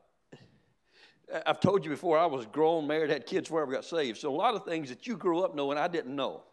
I've 1.45 1.59
told 1.59 1.83
you 1.83 1.89
before, 1.89 2.17
I 2.17 2.25
was 2.25 2.45
grown, 2.45 2.85
married, 2.85 3.09
had 3.09 3.25
kids 3.25 3.47
before 3.47 3.67
I 3.67 3.71
got 3.71 3.85
saved. 3.85 4.19
So 4.19 4.29
a 4.29 4.35
lot 4.35 4.53
of 4.55 4.65
things 4.65 4.89
that 4.89 5.07
you 5.07 5.17
grew 5.17 5.43
up 5.43 5.55
knowing, 5.55 5.77
I 5.77 5.87
didn't 5.87 6.15
know. 6.15 6.43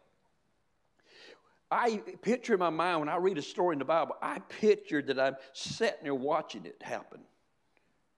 I 1.71 1.99
picture 2.23 2.55
in 2.55 2.61
my 2.61 2.71
mind 2.71 3.01
when 3.01 3.09
I 3.09 3.17
read 3.17 3.39
a 3.39 3.43
story 3.43 3.75
in 3.75 3.79
the 3.79 3.85
Bible, 3.85 4.17
I 4.21 4.41
picture 4.41 5.03
that 5.03 5.21
I'm 5.21 5.37
sitting 5.53 6.03
there 6.03 6.15
watching 6.15 6.67
it 6.67 6.77
happen. 6.83 7.21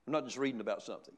I'm 0.06 0.12
not 0.12 0.24
just 0.24 0.38
reading 0.38 0.60
about 0.60 0.82
something. 0.82 1.14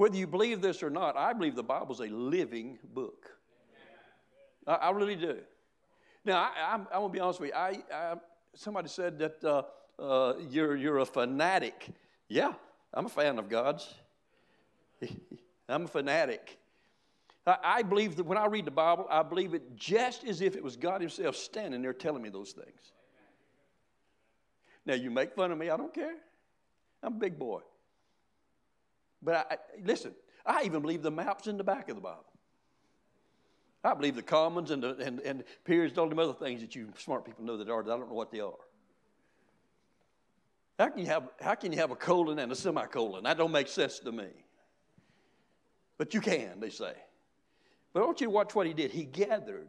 Whether 0.00 0.16
you 0.16 0.26
believe 0.26 0.62
this 0.62 0.82
or 0.82 0.88
not, 0.88 1.14
I 1.18 1.34
believe 1.34 1.54
the 1.54 1.62
Bible 1.62 1.92
is 1.92 2.00
a 2.00 2.06
living 2.06 2.78
book. 2.94 3.36
I, 4.66 4.76
I 4.76 4.90
really 4.92 5.14
do. 5.14 5.36
Now, 6.24 6.38
I, 6.56 6.72
am 6.72 6.86
going 6.90 7.10
to 7.10 7.12
be 7.12 7.20
honest 7.20 7.38
with 7.38 7.50
you. 7.50 7.54
I, 7.54 7.82
I 7.92 8.14
somebody 8.54 8.88
said 8.88 9.18
that 9.18 9.44
uh, 9.44 9.62
uh, 10.02 10.38
you're, 10.48 10.74
you're 10.74 11.00
a 11.00 11.04
fanatic. 11.04 11.88
Yeah, 12.28 12.54
I'm 12.94 13.04
a 13.04 13.10
fan 13.10 13.38
of 13.38 13.50
God's. 13.50 13.92
I'm 15.68 15.84
a 15.84 15.88
fanatic. 15.88 16.56
I 17.46 17.82
believe 17.82 18.16
that 18.16 18.24
when 18.24 18.38
I 18.38 18.46
read 18.46 18.64
the 18.64 18.70
Bible, 18.70 19.06
I 19.10 19.22
believe 19.22 19.52
it 19.52 19.76
just 19.76 20.24
as 20.24 20.40
if 20.40 20.56
it 20.56 20.64
was 20.64 20.76
God 20.76 21.02
Himself 21.02 21.36
standing 21.36 21.82
there 21.82 21.92
telling 21.92 22.22
me 22.22 22.30
those 22.30 22.52
things. 22.52 22.92
Now, 24.86 24.94
you 24.94 25.10
make 25.10 25.34
fun 25.34 25.52
of 25.52 25.58
me, 25.58 25.68
I 25.68 25.76
don't 25.76 25.92
care. 25.92 26.16
I'm 27.02 27.16
a 27.16 27.18
big 27.18 27.38
boy. 27.38 27.60
But 29.22 29.46
I, 29.50 29.56
listen, 29.84 30.12
I 30.44 30.62
even 30.64 30.82
believe 30.82 31.02
the 31.02 31.10
maps 31.10 31.46
in 31.46 31.56
the 31.56 31.64
back 31.64 31.88
of 31.88 31.96
the 31.96 32.02
Bible. 32.02 32.24
I 33.82 33.94
believe 33.94 34.14
the 34.14 34.22
commons 34.22 34.70
and, 34.70 34.82
the, 34.82 34.96
and, 34.96 35.20
and 35.20 35.44
periods 35.64 35.92
and 35.92 35.98
all 35.98 36.08
them 36.08 36.18
other 36.18 36.34
things 36.34 36.60
that 36.60 36.74
you 36.74 36.92
smart 36.98 37.24
people 37.24 37.44
know 37.44 37.56
that 37.56 37.68
are, 37.68 37.82
that 37.82 37.90
I 37.90 37.96
don't 37.96 38.08
know 38.08 38.14
what 38.14 38.30
they 38.30 38.40
are. 38.40 38.52
How 40.78 40.88
can 40.88 41.00
you 41.00 41.06
have, 41.06 41.28
how 41.40 41.54
can 41.54 41.72
you 41.72 41.78
have 41.78 41.90
a 41.90 41.96
colon 41.96 42.38
and 42.38 42.50
a 42.52 42.54
semicolon? 42.54 43.24
That 43.24 43.36
don't 43.36 43.52
make 43.52 43.68
sense 43.68 43.98
to 44.00 44.12
me. 44.12 44.28
But 45.98 46.14
you 46.14 46.20
can, 46.20 46.60
they 46.60 46.70
say. 46.70 46.94
But 47.92 48.02
I 48.02 48.06
want 48.06 48.20
you 48.20 48.28
to 48.28 48.30
watch 48.30 48.54
what 48.54 48.66
he 48.66 48.72
did. 48.72 48.90
He 48.90 49.04
gathered. 49.04 49.68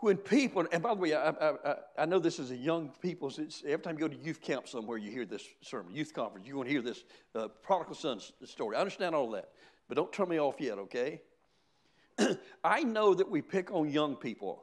When 0.00 0.16
people, 0.16 0.66
and 0.72 0.82
by 0.82 0.94
the 0.94 1.00
way, 1.00 1.14
I, 1.14 1.28
I, 1.28 1.74
I 1.98 2.06
know 2.06 2.18
this 2.18 2.38
is 2.38 2.50
a 2.50 2.56
young 2.56 2.90
people, 3.02 3.30
every 3.66 3.82
time 3.82 3.96
you 3.96 4.00
go 4.00 4.08
to 4.08 4.16
youth 4.16 4.40
camp 4.40 4.66
somewhere, 4.66 4.96
you 4.96 5.10
hear 5.10 5.26
this 5.26 5.44
sermon, 5.60 5.94
youth 5.94 6.14
conference, 6.14 6.46
you're 6.46 6.54
going 6.54 6.66
to 6.66 6.72
hear 6.72 6.80
this 6.80 7.04
uh, 7.34 7.48
prodigal 7.48 7.94
son 7.94 8.18
story. 8.44 8.76
I 8.76 8.80
understand 8.80 9.14
all 9.14 9.30
that, 9.32 9.50
but 9.88 9.96
don't 9.96 10.10
turn 10.10 10.30
me 10.30 10.40
off 10.40 10.54
yet, 10.58 10.78
okay? 10.78 11.20
I 12.64 12.82
know 12.82 13.12
that 13.12 13.30
we 13.30 13.42
pick 13.42 13.70
on 13.72 13.90
young 13.90 14.16
people 14.16 14.62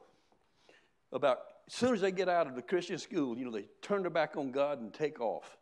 about 1.12 1.38
as 1.68 1.74
soon 1.74 1.94
as 1.94 2.00
they 2.00 2.10
get 2.10 2.28
out 2.28 2.46
of 2.46 2.56
the 2.56 2.62
Christian 2.62 2.98
school, 2.98 3.38
you 3.38 3.44
know, 3.44 3.50
they 3.50 3.66
turn 3.82 4.02
their 4.02 4.10
back 4.10 4.36
on 4.36 4.50
God 4.50 4.80
and 4.80 4.92
take 4.92 5.20
off. 5.20 5.56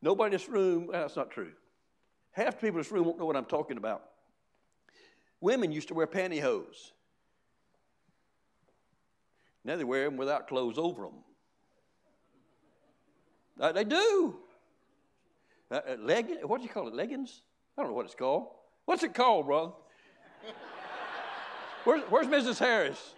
Nobody 0.00 0.28
in 0.28 0.32
this 0.32 0.48
room, 0.48 0.86
well, 0.86 1.02
that's 1.02 1.16
not 1.16 1.30
true. 1.30 1.52
Half 2.30 2.60
the 2.60 2.66
people 2.66 2.78
in 2.78 2.82
this 2.82 2.92
room 2.92 3.04
won't 3.04 3.18
know 3.18 3.26
what 3.26 3.36
I'm 3.36 3.44
talking 3.44 3.76
about. 3.76 4.04
Women 5.40 5.72
used 5.72 5.88
to 5.88 5.94
wear 5.94 6.06
pantyhose. 6.06 6.92
Now 9.64 9.76
they 9.76 9.84
wear 9.84 10.04
them 10.04 10.16
without 10.16 10.46
clothes 10.46 10.78
over 10.78 11.02
them. 11.02 11.14
Uh, 13.58 13.72
they 13.72 13.84
do. 13.84 14.36
Uh, 15.70 15.74
uh, 15.74 16.22
what 16.42 16.58
do 16.58 16.64
you 16.64 16.68
call 16.68 16.88
it? 16.88 16.94
Leggings? 16.94 17.42
I 17.76 17.82
don't 17.82 17.90
know 17.90 17.96
what 17.96 18.06
it's 18.06 18.14
called. 18.14 18.48
What's 18.84 19.02
it 19.02 19.14
called, 19.14 19.46
brother? 19.46 19.72
Where's, 21.84 22.02
where's 22.08 22.26
Mrs. 22.26 22.58
Harris? 22.58 23.14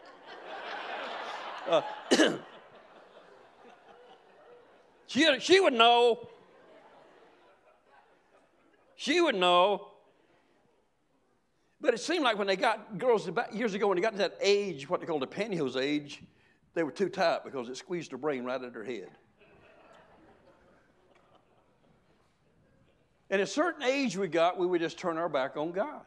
Uh, 1.68 1.82
she, 5.06 5.40
she 5.40 5.60
would 5.60 5.72
know. 5.72 6.28
She 8.96 9.20
would 9.20 9.34
know. 9.36 9.88
But 11.80 11.94
it 11.94 12.00
seemed 12.00 12.24
like 12.24 12.38
when 12.38 12.46
they 12.46 12.56
got 12.56 12.98
girls 12.98 13.28
about 13.28 13.54
years 13.54 13.74
ago, 13.74 13.86
when 13.86 13.96
they 13.96 14.02
got 14.02 14.12
to 14.12 14.18
that 14.18 14.36
age, 14.40 14.88
what 14.88 15.00
they 15.00 15.06
call 15.06 15.20
the 15.20 15.26
pantyhose 15.26 15.80
age, 15.80 16.22
they 16.76 16.82
were 16.82 16.92
too 16.92 17.08
tight 17.08 17.42
because 17.42 17.70
it 17.70 17.76
squeezed 17.78 18.12
her 18.12 18.18
brain 18.18 18.44
right 18.44 18.62
at 18.62 18.74
her 18.74 18.84
head. 18.84 19.08
At 23.30 23.40
a 23.40 23.46
certain 23.46 23.82
age 23.82 24.16
we 24.16 24.28
got, 24.28 24.58
we 24.58 24.66
would 24.66 24.82
just 24.82 24.98
turn 24.98 25.16
our 25.16 25.30
back 25.30 25.56
on 25.56 25.72
God. 25.72 26.02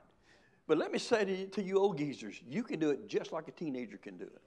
But 0.68 0.78
let 0.78 0.92
me 0.92 1.00
say 1.00 1.26
to 1.26 1.36
you, 1.36 1.48
to 1.48 1.64
you 1.64 1.80
old 1.80 1.98
geezers, 1.98 2.40
you 2.48 2.62
can 2.62 2.80
do 2.80 2.92
it 2.92 3.08
just 3.08 3.32
like 3.32 3.48
a 3.48 3.52
teenager 3.52 3.98
can 3.98 4.18
do 4.18 4.26
it. 4.26 4.42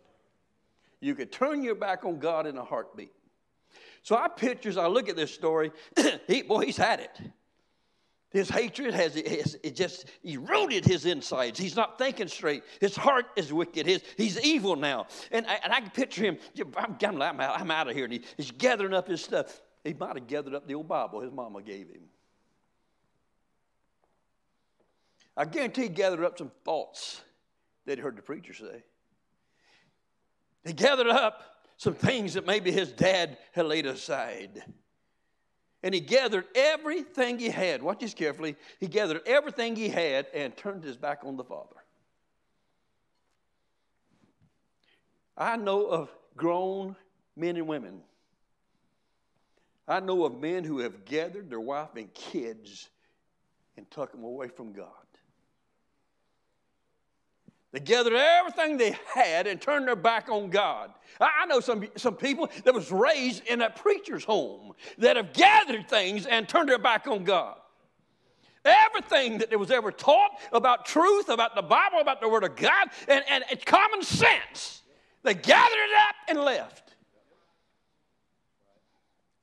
You 1.00 1.16
could 1.16 1.32
turn 1.32 1.64
your 1.64 1.74
back 1.74 2.04
on 2.04 2.20
God 2.20 2.46
in 2.46 2.56
a 2.56 2.64
heartbeat. 2.64 3.12
So 4.04 4.16
I 4.16 4.28
pictures, 4.28 4.76
I 4.76 4.86
look 4.86 5.08
at 5.08 5.16
this 5.16 5.34
story, 5.34 5.72
he, 6.28 6.42
boy, 6.42 6.66
he's 6.66 6.76
had 6.76 7.00
it. 7.00 7.20
His 8.32 8.48
hatred 8.48 8.94
has, 8.94 9.14
has 9.14 9.58
it 9.62 9.76
just 9.76 10.06
eroded 10.24 10.84
his 10.84 11.04
insides. 11.04 11.58
He's 11.58 11.76
not 11.76 11.98
thinking 11.98 12.28
straight. 12.28 12.62
His 12.80 12.96
heart 12.96 13.26
is 13.36 13.52
wicked. 13.52 13.86
His, 13.86 14.02
he's 14.16 14.40
evil 14.40 14.74
now. 14.76 15.06
And 15.30 15.46
I, 15.46 15.58
and 15.62 15.72
I 15.72 15.80
can 15.80 15.90
picture 15.90 16.22
him, 16.24 16.38
I'm, 16.76 16.96
I'm, 17.02 17.40
out, 17.40 17.60
I'm 17.60 17.70
out 17.70 17.88
of 17.88 17.94
here. 17.94 18.04
And 18.04 18.14
he, 18.14 18.22
he's 18.36 18.50
gathering 18.50 18.94
up 18.94 19.06
his 19.06 19.22
stuff. 19.22 19.60
He 19.84 19.92
might 19.92 20.16
have 20.16 20.26
gathered 20.26 20.54
up 20.54 20.66
the 20.66 20.74
old 20.74 20.88
Bible 20.88 21.20
his 21.20 21.32
mama 21.32 21.60
gave 21.60 21.88
him. 21.88 22.02
I 25.36 25.44
guarantee 25.44 25.82
he 25.82 25.88
gathered 25.88 26.24
up 26.24 26.38
some 26.38 26.50
thoughts 26.64 27.20
that 27.86 27.98
he 27.98 28.02
heard 28.02 28.16
the 28.16 28.22
preacher 28.22 28.54
say. 28.54 28.82
He 30.64 30.72
gathered 30.72 31.08
up 31.08 31.42
some 31.76 31.94
things 31.94 32.34
that 32.34 32.46
maybe 32.46 32.70
his 32.70 32.92
dad 32.92 33.36
had 33.52 33.66
laid 33.66 33.86
aside. 33.86 34.62
And 35.82 35.94
he 35.94 36.00
gathered 36.00 36.44
everything 36.54 37.38
he 37.38 37.48
had. 37.48 37.82
Watch 37.82 38.00
this 38.00 38.14
carefully. 38.14 38.56
He 38.78 38.86
gathered 38.86 39.22
everything 39.26 39.74
he 39.74 39.88
had 39.88 40.26
and 40.32 40.56
turned 40.56 40.84
his 40.84 40.96
back 40.96 41.20
on 41.24 41.36
the 41.36 41.44
Father. 41.44 41.76
I 45.36 45.56
know 45.56 45.86
of 45.86 46.14
grown 46.36 46.94
men 47.36 47.56
and 47.56 47.66
women. 47.66 48.02
I 49.88 50.00
know 50.00 50.24
of 50.24 50.40
men 50.40 50.62
who 50.62 50.78
have 50.78 51.04
gathered 51.04 51.50
their 51.50 51.60
wife 51.60 51.96
and 51.96 52.12
kids 52.14 52.88
and 53.76 53.90
took 53.90 54.12
them 54.12 54.22
away 54.22 54.48
from 54.48 54.72
God. 54.72 54.88
They 57.72 57.80
gathered 57.80 58.12
everything 58.12 58.76
they 58.76 58.96
had 59.14 59.46
and 59.46 59.60
turned 59.60 59.88
their 59.88 59.96
back 59.96 60.28
on 60.28 60.50
God. 60.50 60.90
I 61.18 61.46
know 61.46 61.60
some, 61.60 61.86
some 61.96 62.16
people 62.16 62.50
that 62.64 62.74
was 62.74 62.92
raised 62.92 63.46
in 63.46 63.62
a 63.62 63.70
preacher's 63.70 64.24
home 64.24 64.72
that 64.98 65.16
have 65.16 65.32
gathered 65.32 65.88
things 65.88 66.26
and 66.26 66.46
turned 66.46 66.68
their 66.68 66.78
back 66.78 67.06
on 67.06 67.24
God. 67.24 67.56
Everything 68.64 69.38
that 69.38 69.48
there 69.48 69.58
was 69.58 69.70
ever 69.70 69.90
taught 69.90 70.38
about 70.52 70.84
truth, 70.84 71.30
about 71.30 71.54
the 71.54 71.62
Bible, 71.62 71.98
about 72.00 72.20
the 72.20 72.28
Word 72.28 72.44
of 72.44 72.56
God, 72.56 72.88
and, 73.08 73.24
and 73.28 73.42
it's 73.50 73.64
common 73.64 74.02
sense. 74.02 74.82
They 75.22 75.34
gathered 75.34 75.72
it 75.72 76.08
up 76.08 76.14
and 76.28 76.40
left. 76.40 76.94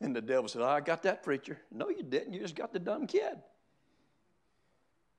And 0.01 0.15
the 0.15 0.21
devil 0.21 0.47
said, 0.47 0.61
oh, 0.61 0.67
I 0.67 0.79
got 0.81 1.03
that 1.03 1.23
preacher. 1.23 1.59
No, 1.71 1.89
you 1.89 2.03
didn't. 2.03 2.33
You 2.33 2.39
just 2.39 2.55
got 2.55 2.71
the 2.71 2.79
dumb 2.79 3.07
kid. 3.07 3.37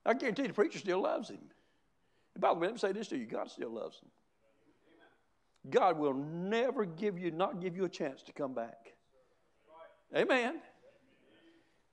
I 0.06 0.14
guarantee 0.14 0.46
the 0.46 0.54
preacher 0.54 0.78
still 0.78 1.02
loves 1.02 1.28
him. 1.28 1.40
By 2.38 2.48
the 2.48 2.54
way, 2.54 2.68
let 2.68 2.74
me 2.74 2.78
say 2.78 2.92
this 2.92 3.08
to 3.08 3.18
you 3.18 3.26
God 3.26 3.50
still 3.50 3.70
loves 3.70 4.00
them. 4.00 4.08
God 5.68 5.98
will 5.98 6.14
never 6.14 6.84
give 6.84 7.18
you, 7.18 7.30
not 7.30 7.60
give 7.60 7.76
you 7.76 7.84
a 7.84 7.88
chance 7.88 8.22
to 8.22 8.32
come 8.32 8.54
back. 8.54 8.94
Amen. 10.16 10.60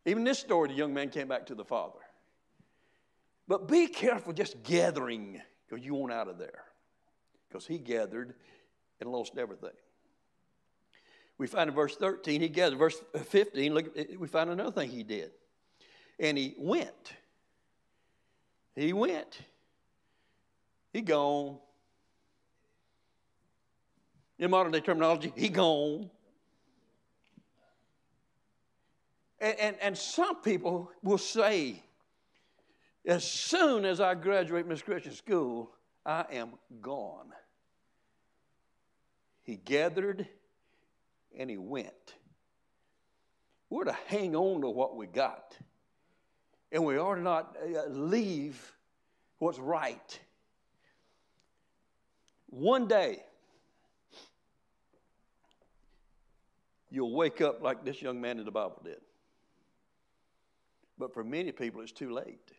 Even 0.05 0.23
this 0.23 0.39
story, 0.39 0.69
the 0.69 0.73
young 0.73 0.93
man 0.93 1.09
came 1.09 1.27
back 1.27 1.45
to 1.47 1.55
the 1.55 1.65
father. 1.65 1.99
But 3.47 3.67
be 3.67 3.87
careful 3.87 4.33
just 4.33 4.63
gathering 4.63 5.41
because 5.67 5.85
you 5.85 5.93
want 5.95 6.13
out 6.13 6.27
of 6.27 6.37
there. 6.37 6.63
Because 7.47 7.67
he 7.67 7.77
gathered 7.77 8.33
and 8.99 9.11
lost 9.11 9.37
everything. 9.37 9.69
We 11.37 11.47
find 11.47 11.69
in 11.69 11.75
verse 11.75 11.95
13, 11.95 12.41
he 12.41 12.49
gathered. 12.49 12.79
Verse 12.79 13.01
15, 13.25 13.73
look, 13.73 13.95
we 14.17 14.27
find 14.27 14.49
another 14.49 14.71
thing 14.71 14.89
he 14.89 15.03
did. 15.03 15.31
And 16.19 16.37
he 16.37 16.55
went. 16.57 17.13
He 18.75 18.91
went. 18.91 19.39
He 20.97 21.03
gone. 21.03 21.59
In 24.39 24.49
modern 24.49 24.71
day 24.71 24.79
terminology, 24.79 25.31
he 25.35 25.47
gone. 25.47 26.09
And, 29.39 29.59
and, 29.59 29.75
and 29.79 29.95
some 29.95 30.41
people 30.41 30.89
will 31.03 31.19
say, 31.19 31.83
as 33.05 33.23
soon 33.23 33.85
as 33.85 34.01
I 34.01 34.15
graduate 34.15 34.65
Miss 34.65 34.81
Christian 34.81 35.13
School, 35.13 35.69
I 36.03 36.25
am 36.31 36.53
gone. 36.81 37.31
He 39.43 39.57
gathered 39.57 40.27
and 41.37 41.47
he 41.47 41.57
went. 41.57 42.15
We're 43.69 43.83
to 43.83 43.97
hang 44.07 44.35
on 44.35 44.61
to 44.61 44.69
what 44.71 44.95
we 44.95 45.05
got. 45.05 45.55
And 46.71 46.83
we 46.83 46.97
are 46.97 47.17
not 47.17 47.55
uh, 47.63 47.87
leave 47.87 48.59
what's 49.37 49.59
right. 49.59 50.19
One 52.49 52.87
day, 52.87 53.23
you'll 56.89 57.13
wake 57.13 57.41
up 57.41 57.61
like 57.61 57.83
this 57.83 58.01
young 58.01 58.21
man 58.21 58.39
in 58.39 58.45
the 58.45 58.51
Bible 58.51 58.81
did. 58.83 59.01
But 60.97 61.13
for 61.13 61.23
many 61.23 61.51
people, 61.51 61.81
it's 61.81 61.91
too 61.91 62.11
late. 62.11 62.51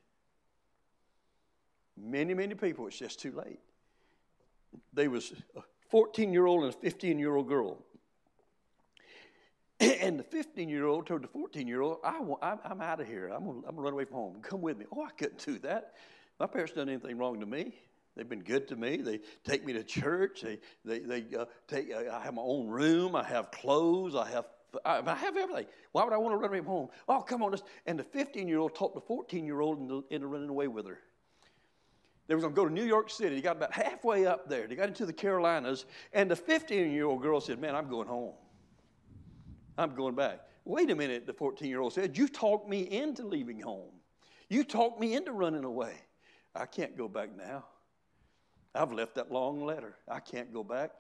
Many, 1.97 2.35
many 2.35 2.55
people, 2.55 2.87
it's 2.87 2.99
just 2.99 3.21
too 3.21 3.33
late. 3.33 3.59
There 4.93 5.11
was 5.11 5.33
a 5.57 5.63
14 5.91 6.33
year 6.33 6.47
old 6.47 6.65
and 6.65 6.73
a 6.73 6.77
15 6.77 7.19
year 7.19 7.35
old 7.35 7.49
girl. 7.49 7.79
And 9.81 10.19
the 10.19 10.25
15 10.25 10.69
year 10.69 10.87
old 10.87 11.07
told 11.07 11.23
the 11.23 11.29
14 11.29 11.67
year 11.67 11.81
old, 11.81 11.99
I 12.05 12.17
am 12.17 12.81
out 12.81 13.01
of 13.01 13.07
here. 13.07 13.29
I'm 13.29 13.45
going 13.45 13.63
to 13.63 13.73
run 13.73 13.93
away 13.93 14.05
from 14.05 14.17
home. 14.17 14.37
Come 14.43 14.61
with 14.61 14.79
me. 14.79 14.87
Oh, 14.93 15.03
I 15.05 15.11
couldn't 15.11 15.45
do 15.45 15.59
that. 15.61 15.95
My 16.39 16.47
parents 16.47 16.73
done 16.73 16.89
anything 16.89 17.19
wrong 17.19 17.41
to 17.41 17.47
me. 17.47 17.75
They've 18.19 18.29
been 18.29 18.43
good 18.43 18.67
to 18.69 18.77
me. 18.77 18.97
They 18.97 19.21
take 19.45 19.65
me 19.65 19.73
to 19.75 19.85
church. 19.85 20.43
They, 20.43 20.59
they, 20.85 20.99
they 20.99 21.37
uh, 21.37 21.45
take, 21.69 21.93
uh, 21.95 22.13
I 22.13 22.21
have 22.25 22.35
my 22.35 22.43
own 22.43 22.67
room. 22.67 23.15
I 23.15 23.23
have 23.23 23.53
clothes. 23.53 24.17
I 24.17 24.29
have, 24.31 24.47
I, 24.85 25.01
I, 25.07 25.15
have 25.15 25.37
everything. 25.37 25.67
Why 25.93 26.03
would 26.03 26.13
I 26.13 26.17
want 26.17 26.33
to 26.33 26.37
run 26.37 26.51
away 26.51 26.59
from 26.59 26.67
home? 26.67 26.89
Oh, 27.09 27.21
come 27.21 27.45
on. 27.45 27.55
And 27.87 27.97
the 27.97 28.03
15 28.03 28.49
year 28.49 28.59
old 28.59 28.75
talked 28.75 28.97
the 28.97 29.01
14 29.01 29.47
year 29.47 29.61
old 29.61 29.79
into, 29.79 30.05
into 30.11 30.27
running 30.27 30.49
away 30.49 30.67
with 30.67 30.85
her. 30.89 30.99
They 32.27 32.35
were 32.35 32.41
going 32.41 32.53
to 32.53 32.57
go 32.57 32.67
to 32.67 32.75
New 32.75 32.85
York 32.85 33.09
City. 33.09 33.37
They 33.37 33.41
got 33.41 33.57
about 33.57 33.73
halfway 33.73 34.27
up 34.27 34.49
there. 34.49 34.67
They 34.67 34.75
got 34.75 34.89
into 34.89 35.07
the 35.07 35.13
Carolinas, 35.13 35.87
and 36.13 36.29
the 36.29 36.37
15 36.37 36.91
year 36.91 37.07
old 37.07 37.23
girl 37.23 37.41
said, 37.41 37.61
Man, 37.61 37.77
I'm 37.77 37.89
going 37.89 38.09
home. 38.09 38.35
I'm 39.79 39.95
going 39.95 40.17
back. 40.17 40.41
Wait 40.65 40.91
a 40.91 40.97
minute, 40.97 41.25
the 41.25 41.33
14 41.33 41.69
year 41.69 41.81
old 41.81 41.93
said, 41.93 42.19
You 42.19 42.27
talked 42.27 42.69
me 42.69 42.81
into 42.81 43.25
leaving 43.25 43.61
home. 43.61 43.93
You 44.49 44.65
talked 44.65 45.01
me 45.01 45.15
into 45.15 45.31
running 45.31 45.65
away. 45.65 45.95
I 46.55 46.67
can't 46.67 46.99
go 46.99 47.07
back 47.07 47.31
now. 47.37 47.65
I've 48.75 48.93
left 48.93 49.15
that 49.17 49.33
long 49.33 49.65
letter. 49.65 49.97
I 50.09 50.21
can't 50.21 50.53
go 50.53 50.63
back. 50.63 50.91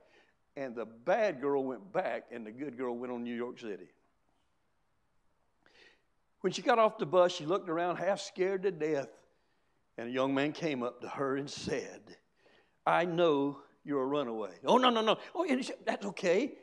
And 0.57 0.75
the 0.75 0.87
bad 0.87 1.41
girl 1.41 1.63
went 1.63 1.93
back, 1.93 2.25
and 2.33 2.45
the 2.45 2.51
good 2.51 2.77
girl 2.77 2.97
went 2.97 3.13
on 3.13 3.21
to 3.21 3.25
New 3.25 3.35
York 3.35 3.61
City. 3.61 3.89
When 6.41 6.53
she 6.53 6.63
got 6.63 6.79
off 6.79 6.99
the 6.99 7.07
bus, 7.07 7.33
she 7.33 7.47
looked 7.47 7.69
around 7.69 7.97
half 7.97 8.21
scared 8.21 8.63
to 8.63 8.71
death. 8.71 9.09
And 9.97 10.09
a 10.09 10.11
young 10.11 10.35
man 10.35 10.53
came 10.53 10.83
up 10.83 11.01
to 11.03 11.09
her 11.09 11.37
and 11.37 11.51
said, 11.51 12.01
I 12.87 13.05
know 13.05 13.59
you're 13.85 14.03
a 14.03 14.07
runaway. 14.07 14.53
Oh, 14.65 14.79
no, 14.79 14.91
no, 14.91 15.01
no. 15.01 15.19
Oh, 15.35 15.47
that's 15.85 16.07
okay. 16.07 16.55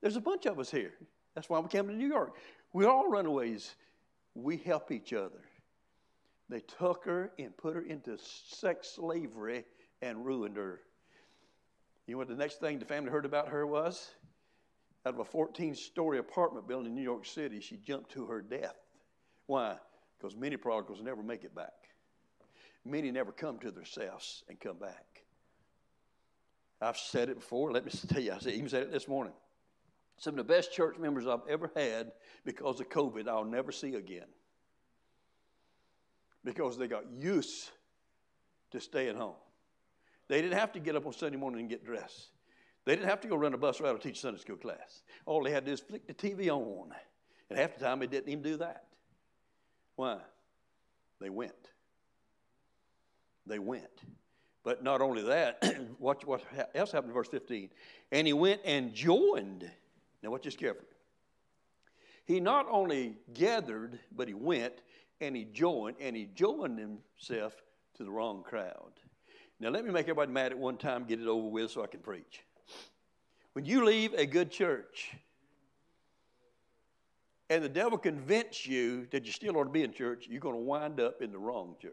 There's 0.00 0.16
a 0.16 0.20
bunch 0.20 0.46
of 0.46 0.58
us 0.58 0.70
here. 0.70 0.92
That's 1.34 1.48
why 1.48 1.58
we 1.60 1.68
came 1.68 1.86
to 1.88 1.94
New 1.94 2.08
York. 2.08 2.34
We're 2.72 2.88
all 2.88 3.08
runaways. 3.08 3.74
We 4.34 4.56
help 4.58 4.90
each 4.90 5.12
other. 5.12 5.42
They 6.48 6.60
took 6.60 7.04
her 7.04 7.32
and 7.38 7.56
put 7.56 7.74
her 7.74 7.82
into 7.82 8.18
sex 8.18 8.92
slavery 8.96 9.64
and 10.02 10.24
ruined 10.24 10.56
her. 10.56 10.80
You 12.06 12.14
know 12.14 12.18
what 12.18 12.28
the 12.28 12.34
next 12.34 12.60
thing 12.60 12.78
the 12.78 12.84
family 12.84 13.10
heard 13.10 13.24
about 13.24 13.48
her 13.48 13.66
was? 13.66 14.10
Out 15.04 15.14
of 15.14 15.20
a 15.20 15.24
14 15.24 15.74
story 15.74 16.18
apartment 16.18 16.68
building 16.68 16.90
in 16.90 16.94
New 16.94 17.02
York 17.02 17.26
City, 17.26 17.60
she 17.60 17.76
jumped 17.76 18.12
to 18.12 18.26
her 18.26 18.40
death. 18.40 18.76
Why? 19.46 19.76
Because 20.18 20.36
many 20.36 20.56
prodigals 20.56 21.00
never 21.02 21.22
make 21.22 21.44
it 21.44 21.54
back. 21.54 21.72
Many 22.84 23.10
never 23.10 23.32
come 23.32 23.58
to 23.58 23.70
themselves 23.70 24.44
and 24.48 24.58
come 24.60 24.78
back. 24.78 25.24
I've 26.80 26.96
said 26.96 27.28
it 27.28 27.36
before. 27.36 27.72
Let 27.72 27.84
me 27.84 27.90
tell 28.08 28.20
you, 28.20 28.32
I 28.32 28.48
even 28.48 28.68
said 28.68 28.82
it 28.82 28.92
this 28.92 29.08
morning. 29.08 29.32
Some 30.18 30.38
of 30.38 30.46
the 30.46 30.52
best 30.52 30.72
church 30.72 30.96
members 30.98 31.26
I've 31.26 31.46
ever 31.48 31.70
had 31.74 32.12
because 32.44 32.80
of 32.80 32.88
COVID, 32.88 33.28
I'll 33.28 33.44
never 33.44 33.72
see 33.72 33.94
again. 33.94 34.26
Because 36.44 36.78
they 36.78 36.88
got 36.88 37.04
used 37.10 37.70
to 38.70 38.80
staying 38.80 39.16
home. 39.16 39.34
They 40.28 40.42
didn't 40.42 40.58
have 40.58 40.72
to 40.72 40.80
get 40.80 40.96
up 40.96 41.06
on 41.06 41.12
Sunday 41.12 41.36
morning 41.36 41.60
and 41.60 41.68
get 41.68 41.84
dressed. 41.84 42.28
They 42.84 42.94
didn't 42.94 43.08
have 43.08 43.20
to 43.22 43.28
go 43.28 43.36
run 43.36 43.54
a 43.54 43.58
bus 43.58 43.80
route 43.80 43.94
or 43.94 43.98
teach 43.98 44.20
Sunday 44.20 44.40
school 44.40 44.56
class. 44.56 45.02
All 45.24 45.42
they 45.42 45.50
had 45.50 45.64
to 45.64 45.70
do 45.70 45.72
is 45.74 45.80
flick 45.80 46.06
the 46.06 46.14
TV 46.14 46.48
on. 46.48 46.92
And 47.50 47.58
half 47.58 47.76
the 47.76 47.84
time 47.84 48.00
they 48.00 48.06
didn't 48.06 48.28
even 48.28 48.42
do 48.42 48.56
that. 48.58 48.84
Why? 49.96 50.18
They 51.20 51.30
went. 51.30 51.70
They 53.46 53.58
went. 53.58 53.84
But 54.62 54.82
not 54.82 55.00
only 55.00 55.22
that, 55.22 55.62
watch 55.98 56.24
what 56.24 56.42
else 56.74 56.90
happened 56.90 57.10
in 57.10 57.14
verse 57.14 57.28
15. 57.28 57.70
And 58.12 58.26
he 58.26 58.32
went 58.32 58.60
and 58.64 58.94
joined. 58.94 59.70
Now 60.22 60.30
watch 60.30 60.42
this 60.42 60.56
carefully. 60.56 60.88
He 62.24 62.40
not 62.40 62.66
only 62.68 63.16
gathered, 63.32 63.98
but 64.14 64.26
he 64.26 64.34
went 64.34 64.74
and 65.20 65.34
he 65.36 65.44
joined, 65.44 65.96
and 66.00 66.14
he 66.14 66.26
joined 66.26 66.78
himself 66.78 67.54
to 67.94 68.04
the 68.04 68.10
wrong 68.10 68.42
crowd. 68.42 68.92
Now, 69.58 69.70
let 69.70 69.84
me 69.84 69.90
make 69.90 70.04
everybody 70.04 70.32
mad 70.32 70.52
at 70.52 70.58
one 70.58 70.76
time, 70.76 71.04
get 71.04 71.20
it 71.20 71.26
over 71.26 71.48
with 71.48 71.70
so 71.70 71.82
I 71.82 71.86
can 71.86 72.00
preach. 72.00 72.42
When 73.54 73.64
you 73.64 73.84
leave 73.84 74.12
a 74.12 74.26
good 74.26 74.50
church 74.50 75.14
and 77.48 77.64
the 77.64 77.68
devil 77.68 77.96
convince 77.96 78.66
you 78.66 79.06
that 79.12 79.24
you 79.24 79.32
still 79.32 79.56
ought 79.56 79.64
to 79.64 79.70
be 79.70 79.82
in 79.82 79.92
church, 79.92 80.26
you're 80.28 80.40
going 80.40 80.56
to 80.56 80.60
wind 80.60 81.00
up 81.00 81.22
in 81.22 81.32
the 81.32 81.38
wrong 81.38 81.74
church. 81.80 81.92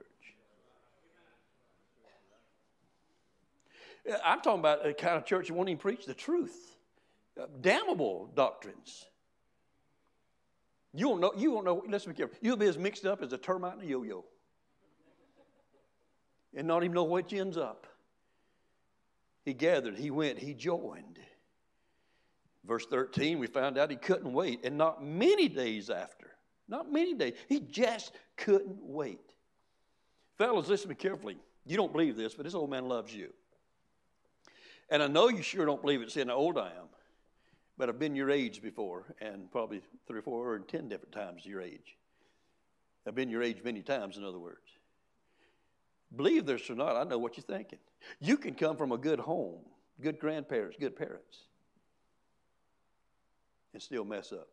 I'm 4.26 4.42
talking 4.42 4.60
about 4.60 4.86
a 4.86 4.94
kind 4.94 5.16
of 5.16 5.26
church 5.26 5.48
that 5.48 5.54
won't 5.54 5.70
even 5.70 5.80
preach 5.80 6.06
the 6.06 6.14
truth, 6.14 6.76
uh, 7.42 7.46
damnable 7.62 8.30
doctrines. 8.36 9.06
You 10.94 11.08
won't 11.08 11.22
know, 11.22 11.32
you 11.38 11.52
won't 11.52 11.66
know, 11.66 11.82
let's 11.88 12.06
be 12.06 12.14
careful. 12.14 12.38
You'll 12.42 12.58
be 12.58 12.68
as 12.68 12.78
mixed 12.78 13.06
up 13.06 13.24
as 13.24 13.32
a 13.32 13.38
termite 13.38 13.76
and 13.76 13.84
a 13.84 13.86
yo 13.86 14.04
yo 14.04 14.26
and 16.56 16.68
not 16.68 16.84
even 16.84 16.94
know 16.94 17.04
which 17.04 17.34
ends 17.34 17.58
up. 17.58 17.88
He 19.46 19.54
gathered, 19.54 19.98
he 19.98 20.12
went, 20.12 20.40
he 20.40 20.54
joined. 20.54 21.20
Verse 22.66 22.86
13, 22.86 23.40
we 23.40 23.48
found 23.48 23.78
out 23.78 23.90
he 23.90 23.98
couldn't 23.98 24.32
wait, 24.32 24.64
and 24.64 24.78
not 24.78 25.04
many 25.04 25.50
days 25.50 25.90
after, 25.90 26.32
not 26.68 26.92
many 26.92 27.14
days, 27.14 27.34
he 27.50 27.60
just 27.60 28.14
couldn't 28.38 28.80
wait. 28.82 29.34
Fellas, 30.38 30.70
listen 30.70 30.84
to 30.84 30.90
me 30.90 30.96
carefully. 30.96 31.38
You 31.66 31.76
don't 31.76 31.92
believe 31.92 32.16
this, 32.16 32.34
but 32.34 32.44
this 32.46 32.56
old 32.56 32.70
man 32.70 32.88
loves 32.88 33.14
you. 33.14 33.34
And 34.90 35.04
I 35.04 35.08
know 35.08 35.28
you 35.28 35.42
sure 35.42 35.66
don't 35.66 35.82
believe 35.82 36.02
it's 36.02 36.18
in 36.18 36.30
how 36.30 36.36
old 36.36 36.58
I 36.58 36.68
am, 36.68 36.88
but 37.78 37.90
I've 37.90 38.00
been 38.00 38.16
your 38.16 38.32
age 38.32 38.62
before, 38.62 39.14
and 39.20 39.52
probably 39.52 39.82
three 40.08 40.20
or 40.20 40.22
four 40.22 40.54
or 40.54 40.60
ten 40.60 40.88
different 40.88 41.14
times 41.14 41.46
your 41.46 41.62
age. 41.62 41.98
I've 43.06 43.16
been 43.16 43.30
your 43.30 43.44
age 43.44 43.58
many 43.64 43.82
times, 43.82 44.18
in 44.18 44.24
other 44.24 44.40
words. 44.40 44.70
Believe 46.16 46.46
this 46.46 46.70
or 46.70 46.76
not, 46.76 46.96
I 46.96 47.04
know 47.04 47.18
what 47.18 47.38
you're 47.38 47.44
thinking. 47.44 47.80
You 48.20 48.38
can 48.38 48.54
come 48.54 48.78
from 48.78 48.92
a 48.92 48.98
good 48.98 49.20
home, 49.20 49.62
good 50.02 50.20
grandparents, 50.20 50.78
good 50.80 50.96
parents, 50.96 51.38
and 53.74 53.82
still 53.82 54.06
mess 54.06 54.32
up. 54.32 54.48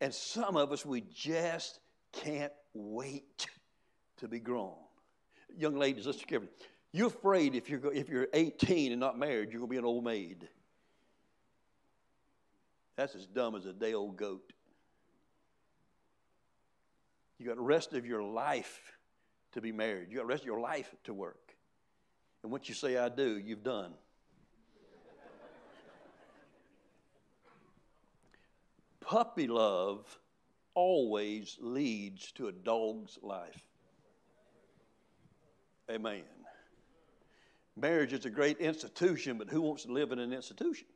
And 0.00 0.14
some 0.14 0.56
of 0.56 0.72
us, 0.72 0.86
we 0.86 1.02
just 1.12 1.80
can't 2.12 2.52
wait 2.72 3.46
to 4.18 4.28
be 4.28 4.38
grown. 4.38 4.74
Young 5.56 5.76
ladies, 5.76 6.06
let's 6.06 6.22
careful. 6.24 6.48
You're 6.92 7.08
afraid 7.08 7.54
if 7.54 7.68
you're, 7.68 7.92
if 7.92 8.08
you're 8.08 8.28
18 8.32 8.92
and 8.92 9.00
not 9.00 9.18
married, 9.18 9.50
you're 9.50 9.60
going 9.60 9.68
to 9.68 9.74
be 9.74 9.78
an 9.78 9.84
old 9.84 10.04
maid. 10.04 10.48
That's 12.96 13.14
as 13.14 13.26
dumb 13.26 13.54
as 13.54 13.66
a 13.66 13.72
day 13.72 13.94
old 13.94 14.16
goat. 14.16 14.52
You 17.38 17.46
got 17.46 17.56
the 17.56 17.62
rest 17.62 17.94
of 17.94 18.04
your 18.04 18.22
life 18.22 18.92
to 19.52 19.60
be 19.60 19.72
married. 19.72 20.08
You 20.10 20.16
got 20.16 20.22
the 20.22 20.28
rest 20.28 20.42
of 20.42 20.46
your 20.46 20.60
life 20.60 20.94
to 21.04 21.14
work. 21.14 21.54
And 22.42 22.50
once 22.50 22.68
you 22.68 22.74
say, 22.74 22.96
I 22.96 23.08
do, 23.08 23.38
you've 23.38 23.62
done. 23.62 23.92
Puppy 29.00 29.46
love 29.46 30.18
always 30.74 31.58
leads 31.60 32.32
to 32.32 32.48
a 32.48 32.52
dog's 32.52 33.18
life. 33.22 33.60
Amen. 35.90 36.22
Marriage 37.76 38.12
is 38.12 38.24
a 38.24 38.30
great 38.30 38.58
institution, 38.58 39.36
but 39.36 39.48
who 39.48 39.62
wants 39.62 39.84
to 39.84 39.92
live 39.92 40.12
in 40.12 40.18
an 40.18 40.32
institution? 40.32 40.86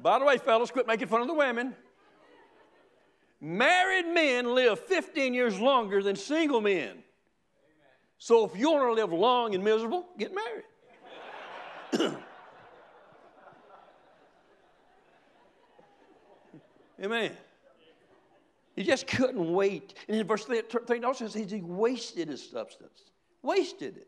By 0.00 0.18
the 0.18 0.24
way, 0.24 0.36
fellas, 0.38 0.72
quit 0.72 0.88
making 0.88 1.06
fun 1.06 1.20
of 1.20 1.28
the 1.28 1.34
women. 1.34 1.76
Married 3.44 4.06
men 4.06 4.54
live 4.54 4.78
15 4.78 5.34
years 5.34 5.58
longer 5.58 6.00
than 6.00 6.14
single 6.14 6.60
men. 6.60 7.02
So 8.18 8.44
if 8.44 8.56
you 8.56 8.70
want 8.70 8.84
to 8.84 8.92
live 8.92 9.12
long 9.12 9.56
and 9.56 9.64
miserable, 9.64 10.06
get 10.16 10.32
married. 10.32 10.62
Amen. 17.02 17.32
He 18.76 18.84
just 18.84 19.08
couldn't 19.08 19.52
wait. 19.52 19.94
And 20.06 20.16
in 20.16 20.24
verse 20.24 20.44
13 20.44 21.04
also 21.04 21.26
says 21.26 21.50
he 21.50 21.60
wasted 21.62 22.28
his 22.28 22.48
substance. 22.48 23.10
Wasted 23.42 23.96
it. 23.96 24.06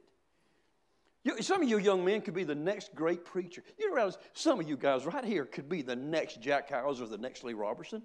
You, 1.24 1.42
some 1.42 1.60
of 1.60 1.68
you 1.68 1.78
young 1.78 2.04
men 2.04 2.20
could 2.20 2.34
be 2.34 2.44
the 2.44 2.54
next 2.54 2.94
great 2.94 3.24
preacher. 3.24 3.64
You 3.80 3.92
realize 3.92 4.16
some 4.32 4.60
of 4.60 4.68
you 4.68 4.76
guys 4.76 5.04
right 5.06 5.24
here 5.24 5.44
could 5.44 5.68
be 5.68 5.82
the 5.82 5.96
next 5.96 6.40
Jack 6.40 6.70
Hyles 6.70 7.00
or 7.00 7.08
the 7.08 7.18
next 7.18 7.42
Lee 7.42 7.54
Roberson? 7.54 8.00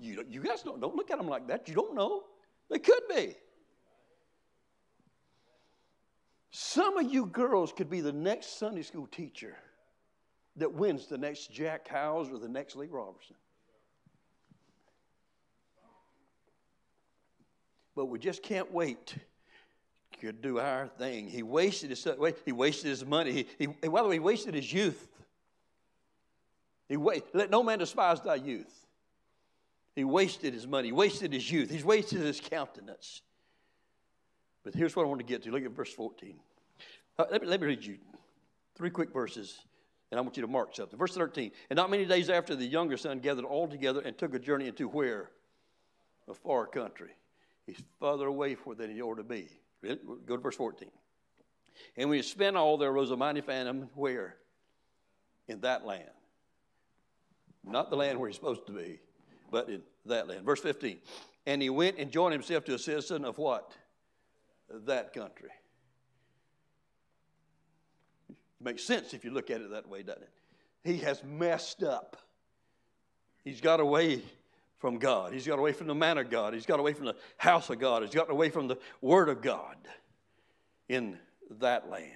You, 0.00 0.24
you 0.28 0.42
guys 0.42 0.62
don't, 0.62 0.80
don't 0.80 0.94
look 0.94 1.10
at 1.10 1.18
them 1.18 1.28
like 1.28 1.48
that. 1.48 1.68
You 1.68 1.74
don't 1.74 1.94
know. 1.94 2.24
They 2.70 2.78
could 2.78 3.02
be. 3.08 3.34
Some 6.50 6.96
of 6.98 7.12
you 7.12 7.26
girls 7.26 7.72
could 7.72 7.90
be 7.90 8.00
the 8.00 8.12
next 8.12 8.58
Sunday 8.58 8.82
school 8.82 9.06
teacher 9.06 9.56
that 10.56 10.72
wins 10.72 11.06
the 11.06 11.18
next 11.18 11.52
Jack 11.52 11.88
Hyles 11.88 12.30
or 12.30 12.38
the 12.38 12.48
next 12.48 12.76
Lee 12.76 12.88
Roberson. 12.90 13.36
But 17.94 18.06
we 18.06 18.18
just 18.18 18.42
can't 18.42 18.72
wait 18.72 19.16
could 20.20 20.40
do 20.40 20.58
our 20.58 20.88
thing. 20.98 21.28
He 21.28 21.42
wasted 21.42 21.90
his 21.90 22.06
he 22.44 22.52
wasted 22.52 22.88
his 22.88 23.04
money. 23.04 23.32
He, 23.32 23.46
he, 23.58 23.68
he 23.82 24.18
wasted 24.18 24.54
his 24.54 24.72
youth. 24.72 25.08
He 26.88 26.96
wait, 26.96 27.24
let 27.34 27.50
no 27.50 27.62
man 27.62 27.78
despise 27.78 28.20
thy 28.20 28.36
youth. 28.36 28.85
He 29.96 30.04
wasted 30.04 30.52
his 30.52 30.66
money, 30.66 30.88
he 30.88 30.92
wasted 30.92 31.32
his 31.32 31.50
youth, 31.50 31.70
he's 31.70 31.84
wasted 31.84 32.20
his 32.20 32.38
countenance. 32.38 33.22
But 34.62 34.74
here's 34.74 34.94
what 34.94 35.04
I 35.04 35.08
want 35.08 35.20
to 35.20 35.26
get 35.26 35.42
to. 35.44 35.50
Look 35.50 35.64
at 35.64 35.70
verse 35.70 35.92
14. 35.92 36.34
Uh, 37.18 37.24
let, 37.30 37.40
me, 37.40 37.48
let 37.48 37.60
me 37.60 37.66
read 37.66 37.84
you 37.84 37.96
three 38.74 38.90
quick 38.90 39.12
verses, 39.12 39.58
and 40.10 40.18
I 40.18 40.20
want 40.20 40.36
you 40.36 40.42
to 40.42 40.48
mark 40.48 40.76
something. 40.76 40.98
Verse 40.98 41.14
13. 41.14 41.50
And 41.70 41.76
not 41.76 41.88
many 41.88 42.04
days 42.04 42.28
after, 42.28 42.54
the 42.54 42.66
younger 42.66 42.96
son 42.96 43.20
gathered 43.20 43.44
all 43.44 43.68
together 43.68 44.00
and 44.00 44.18
took 44.18 44.34
a 44.34 44.38
journey 44.38 44.66
into 44.66 44.86
where? 44.88 45.30
A 46.28 46.34
far 46.34 46.66
country. 46.66 47.12
He's 47.64 47.80
farther 47.98 48.26
away 48.26 48.54
from 48.54 48.76
than 48.76 48.90
he 48.90 49.00
ought 49.00 49.16
to 49.16 49.24
be. 49.24 49.48
Go 49.82 50.36
to 50.36 50.42
verse 50.42 50.56
14. 50.56 50.90
And 51.96 52.10
when 52.10 52.18
he 52.18 52.22
spent 52.22 52.56
all, 52.56 52.76
there 52.76 52.90
arose 52.90 53.10
a 53.12 53.16
mighty 53.16 53.40
famine 53.40 53.88
where? 53.94 54.36
In 55.48 55.60
that 55.60 55.86
land. 55.86 56.10
Not 57.64 57.88
the 57.88 57.96
land 57.96 58.18
where 58.18 58.28
he's 58.28 58.36
supposed 58.36 58.66
to 58.66 58.72
be, 58.72 59.00
but 59.50 59.68
in 59.68 59.82
that 60.06 60.28
land. 60.28 60.44
Verse 60.44 60.60
15. 60.60 60.98
And 61.46 61.62
he 61.62 61.70
went 61.70 61.98
and 61.98 62.10
joined 62.10 62.32
himself 62.32 62.64
to 62.64 62.74
a 62.74 62.78
citizen 62.78 63.24
of 63.24 63.38
what? 63.38 63.72
That 64.86 65.12
country. 65.12 65.50
It 68.28 68.36
makes 68.60 68.82
sense 68.84 69.14
if 69.14 69.24
you 69.24 69.30
look 69.30 69.50
at 69.50 69.60
it 69.60 69.70
that 69.70 69.88
way, 69.88 70.02
doesn't 70.02 70.22
it? 70.22 70.30
He 70.82 70.98
has 70.98 71.22
messed 71.24 71.82
up. 71.82 72.16
He's 73.44 73.60
got 73.60 73.80
away 73.80 74.22
from 74.78 74.98
God. 74.98 75.32
He's 75.32 75.46
got 75.46 75.58
away 75.58 75.72
from 75.72 75.86
the 75.86 75.94
man 75.94 76.18
of 76.18 76.30
God. 76.30 76.54
He's 76.54 76.66
got 76.66 76.80
away 76.80 76.92
from 76.92 77.06
the 77.06 77.16
house 77.36 77.70
of 77.70 77.78
God. 77.78 78.02
He's 78.02 78.14
gotten 78.14 78.32
away 78.32 78.50
from 78.50 78.68
the 78.68 78.76
word 79.00 79.28
of 79.28 79.40
God 79.40 79.76
in 80.88 81.18
that 81.60 81.90
land. 81.90 82.12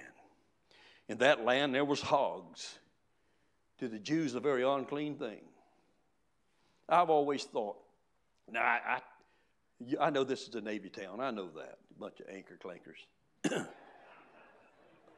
In 1.07 1.17
that 1.19 1.43
land, 1.43 1.73
there 1.73 1.85
was 1.85 2.01
hogs. 2.01 2.77
To 3.79 3.87
the 3.87 3.99
Jews, 3.99 4.35
a 4.35 4.39
very 4.39 4.63
unclean 4.63 5.15
thing. 5.15 5.41
I've 6.91 7.09
always 7.09 7.45
thought, 7.45 7.77
now 8.51 8.61
I, 8.61 8.99
I, 9.99 10.07
I 10.07 10.09
know 10.09 10.25
this 10.25 10.47
is 10.47 10.55
a 10.55 10.61
Navy 10.61 10.89
town. 10.89 11.21
I 11.21 11.31
know 11.31 11.49
that. 11.55 11.77
A 11.95 11.99
bunch 11.99 12.19
of 12.19 12.27
anchor 12.29 12.59
clankers. 12.61 13.65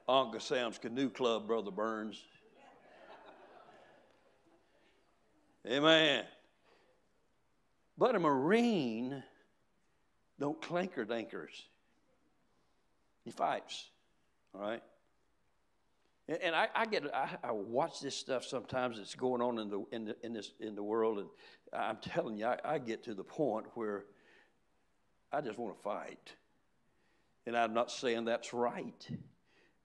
Uncle 0.08 0.40
Sam's 0.40 0.78
Canoe 0.78 1.10
Club, 1.10 1.48
Brother 1.48 1.72
Burns. 1.72 2.22
Amen. 5.66 6.26
But 7.98 8.16
a 8.16 8.20
Marine 8.20 9.24
don't 10.40 10.62
clanker 10.62 11.06
dankers. 11.06 11.64
He 13.24 13.32
fights, 13.32 13.88
all 14.54 14.62
right? 14.62 14.84
And, 16.28 16.42
and 16.42 16.56
I, 16.56 16.68
I, 16.74 16.86
get, 16.86 17.04
I, 17.14 17.30
I, 17.44 17.52
watch 17.52 18.00
this 18.00 18.16
stuff 18.16 18.46
sometimes 18.46 18.98
that's 18.98 19.16
going 19.16 19.42
on 19.42 19.60
in 19.60 19.70
the, 19.70 19.84
in 19.92 20.06
the, 20.06 20.16
in 20.24 20.34
this, 20.34 20.52
in 20.60 20.76
the 20.76 20.84
world, 20.84 21.20
and 21.20 21.28
I'm 21.74 21.98
telling 21.98 22.38
you, 22.38 22.46
I, 22.46 22.58
I 22.64 22.78
get 22.80 23.04
to 23.04 23.14
the 23.14 23.24
point 23.24 23.66
where 23.74 24.06
I 25.32 25.42
just 25.42 25.58
want 25.58 25.76
to 25.76 25.84
fight. 25.84 26.34
And 27.46 27.58
I'm 27.58 27.74
not 27.74 27.92
saying 27.92 28.26
that's 28.26 28.54
right, 28.54 29.08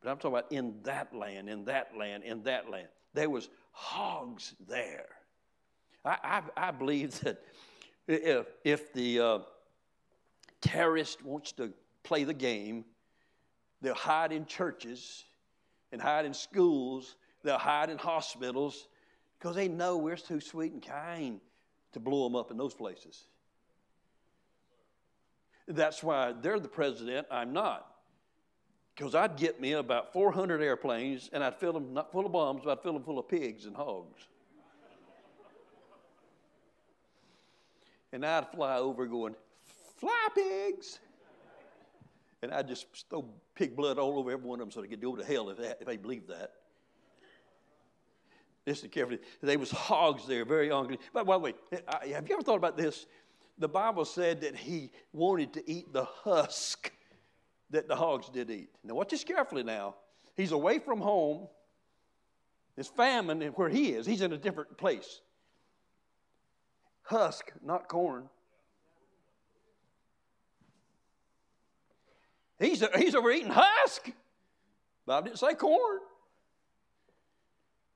but 0.01 0.11
I'm 0.11 0.19
talking 0.19 0.39
about 0.39 0.53
in 0.53 0.75
that 0.85 1.13
land, 1.15 1.49
in 1.49 1.65
that 1.65 1.97
land, 1.97 2.23
in 2.23 2.45
that 2.45 2.71
land. 2.71 2.89
There 3.15 3.31
was 3.31 3.49
hogs 3.73 4.55
there. 4.69 5.07
I, 6.05 6.43
I, 6.57 6.69
I 6.69 6.71
believe 6.71 7.19
that 7.21 7.43
if, 8.07 8.47
if 8.63 8.93
the 8.93 9.21
uh, 9.21 9.39
terrorist 10.61 11.25
wants 11.25 11.51
to 11.53 11.73
play 12.05 12.23
the 12.23 12.35
game, 12.35 12.85
they'll 13.83 13.95
hide 13.95 14.31
in 14.31 14.47
churches 14.47 15.25
and 15.93 16.01
hide 16.01 16.25
in 16.25 16.35
schools, 16.35 17.17
they'll 17.43 17.59
hide 17.59 17.91
in 17.91 17.99
hospitals 17.99 18.89
because 19.39 19.55
they 19.55 19.69
know 19.69 19.97
we're 19.97 20.17
too 20.17 20.41
sweet 20.41 20.73
and 20.73 20.83
kind 20.83 21.41
to 21.93 22.01
blow 22.01 22.25
them 22.25 22.37
up 22.37 22.51
in 22.51 22.57
those 22.57 22.75
places. 22.75 23.25
That's 25.67 26.03
why 26.03 26.33
they're 26.41 26.59
the 26.59 26.69
president, 26.69 27.27
I'm 27.31 27.53
not. 27.53 27.87
Because 28.95 29.15
I'd 29.15 29.37
get 29.37 29.61
me 29.61 29.73
about 29.73 30.13
400 30.13 30.61
airplanes 30.61 31.31
and 31.33 31.45
I'd 31.45 31.55
fill 31.57 31.73
them 31.73 31.95
not 31.95 32.11
full 32.11 32.27
of 32.27 32.33
bombs, 32.33 32.63
but 32.65 32.73
I'd 32.73 32.83
fill 32.83 32.95
them 32.95 33.05
full 33.05 33.19
of 33.19 33.29
pigs 33.29 33.67
and 33.67 33.77
hogs. 33.77 34.27
And 38.13 38.25
I'd 38.25 38.49
fly 38.49 38.79
over 38.79 39.07
going, 39.07 39.35
fly 39.99 40.29
pigs. 40.35 40.99
And 42.43 42.53
I'd 42.53 42.69
just 42.69 42.87
throw 43.11 43.29
pig 43.55 43.75
blood 43.77 43.99
all 43.99 44.19
over 44.19 44.31
every 44.31 44.47
one 44.47 44.61
of 44.61 44.67
them 44.67 44.71
so 44.71 44.81
they 44.81 44.89
could 44.89 45.01
go 45.01 45.17
to 45.17 45.25
hell 45.25 45.51
if, 45.51 45.59
that, 45.59 45.79
if 45.81 45.87
they 45.87 45.97
believed 45.97 46.29
that. 46.29 46.53
Listen 48.67 48.91
carefully. 48.91 49.19
There 49.43 49.59
was 49.59 49.71
hogs 49.71 50.27
there, 50.27 50.45
very 50.45 50.71
ugly. 50.71 50.99
But 51.13 51.27
by 51.27 51.35
the 51.35 51.39
way, 51.39 51.55
have 52.13 52.29
you 52.29 52.35
ever 52.35 52.43
thought 52.43 52.57
about 52.57 52.77
this? 52.77 53.07
The 53.59 53.69
Bible 53.69 54.05
said 54.05 54.43
that 54.43 54.55
he 54.55 54.91
wanted 55.13 55.53
to 55.55 55.71
eat 55.71 55.93
the 55.93 56.05
husk 56.05 56.93
that 57.71 57.89
the 57.89 57.97
hogs 57.97 58.29
did 58.29 58.51
eat. 58.51 58.71
Now 58.85 58.95
watch 58.95 59.11
this 59.11 59.25
carefully 59.25 59.63
now. 59.63 59.97
He's 60.37 60.53
away 60.53 60.79
from 60.79 61.01
home. 61.01 61.49
It's 62.77 62.89
famine 62.89 63.41
where 63.57 63.69
he 63.69 63.93
is. 63.93 64.07
He's 64.07 64.23
in 64.23 64.33
a 64.33 64.39
different 64.39 64.77
place 64.77 65.21
husk, 67.09 67.53
not 67.65 67.89
corn. 67.89 68.29
He's, 72.59 72.83
he's 72.97 73.15
over 73.15 73.31
eating 73.31 73.53
husk. 73.53 74.11
Bob 75.07 75.25
didn't 75.25 75.39
say 75.39 75.55
corn. 75.55 76.01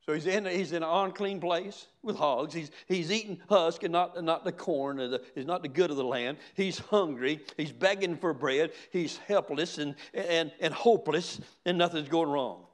So 0.07 0.13
he's 0.13 0.27
in, 0.27 0.47
he's 0.47 0.73
in 0.73 0.83
an 0.83 0.89
unclean 0.89 1.41
place 1.41 1.87
with 2.03 2.17
hogs. 2.17 2.53
He's, 2.53 2.73
he's 2.87 3.13
eating 3.13 3.41
husk 3.49 3.85
and 3.85 3.93
not, 3.93 4.23
not 4.23 4.45
the 4.45 4.51
corn, 4.51 4.99
or 4.99 5.09
the, 5.09 5.23
is 5.37 5.47
not 5.47 5.63
the 5.63 5.69
good 5.69 5.91
of 5.93 5.97
the 5.97 6.05
land. 6.05 6.39
He's 6.55 6.79
hungry. 6.79 7.41
He's 7.57 7.71
begging 7.71 8.17
for 8.17 8.35
bread. 8.35 8.73
He's 8.91 9.17
helpless 9.19 9.79
and, 9.79 9.95
and, 10.13 10.51
and 10.59 10.75
hopeless, 10.75 11.41
and 11.65 11.79
nothing's 11.79 12.09
going 12.09 12.31
wrong. 12.31 12.65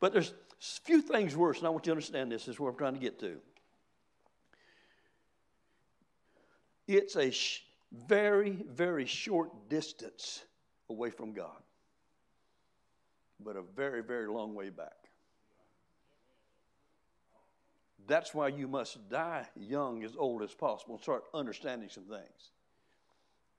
But 0.00 0.14
there's 0.14 0.30
a 0.30 0.80
few 0.84 1.02
things 1.02 1.36
worse, 1.36 1.58
and 1.58 1.66
I 1.66 1.70
want 1.70 1.84
you 1.84 1.90
to 1.90 1.96
understand 1.96 2.32
this. 2.32 2.46
This 2.46 2.54
is 2.54 2.60
where 2.60 2.70
I'm 2.70 2.78
trying 2.78 2.94
to 2.94 3.00
get 3.00 3.20
to. 3.20 3.36
It's 6.86 7.16
a 7.16 7.30
sh- 7.30 7.64
very, 7.92 8.64
very 8.66 9.04
short 9.04 9.68
distance 9.68 10.42
away 10.90 11.10
from 11.10 11.32
God, 11.32 11.62
but 13.40 13.56
a 13.56 13.62
very, 13.62 14.02
very 14.02 14.26
long 14.28 14.54
way 14.54 14.70
back. 14.70 14.92
That's 18.06 18.34
why 18.34 18.48
you 18.48 18.68
must 18.68 19.08
die 19.10 19.46
young, 19.54 20.02
as 20.02 20.16
old 20.16 20.42
as 20.42 20.54
possible, 20.54 20.94
and 20.94 21.02
start 21.02 21.24
understanding 21.34 21.90
some 21.90 22.04
things. 22.04 22.52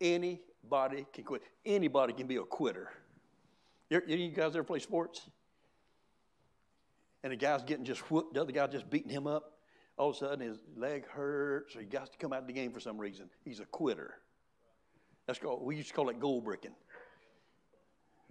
Anybody 0.02 1.06
can 1.14 1.24
quit. 1.24 1.44
Anybody 1.66 2.14
can 2.14 2.26
be 2.26 2.38
a 2.38 2.44
quitter. 2.44 2.90
You, 3.90 4.02
you 4.08 4.30
guys 4.30 4.56
ever 4.56 4.64
play 4.64 4.80
sports? 4.80 5.30
And 7.24 7.32
the 7.32 7.38
guy's 7.38 7.64
getting 7.64 7.86
just 7.86 8.10
whooped, 8.10 8.34
the 8.34 8.42
other 8.42 8.52
guy 8.52 8.66
just 8.68 8.90
beating 8.90 9.12
him 9.12 9.28
up 9.28 9.60
all 10.00 10.10
of 10.10 10.16
a 10.16 10.20
sudden 10.20 10.40
his 10.40 10.58
leg 10.78 11.06
hurts 11.08 11.76
or 11.76 11.82
he 11.82 11.86
got 11.86 12.10
to 12.12 12.18
come 12.18 12.32
out 12.32 12.40
of 12.40 12.48
the 12.48 12.54
game 12.54 12.72
for 12.72 12.80
some 12.80 12.98
reason. 12.98 13.30
He's 13.44 13.60
a 13.60 13.66
quitter. 13.66 14.16
That's 15.28 15.38
called, 15.38 15.62
we 15.62 15.76
used 15.76 15.90
to 15.90 15.94
call 15.94 16.10
it 16.10 16.20
goal 16.20 16.42
bricking. 16.42 16.74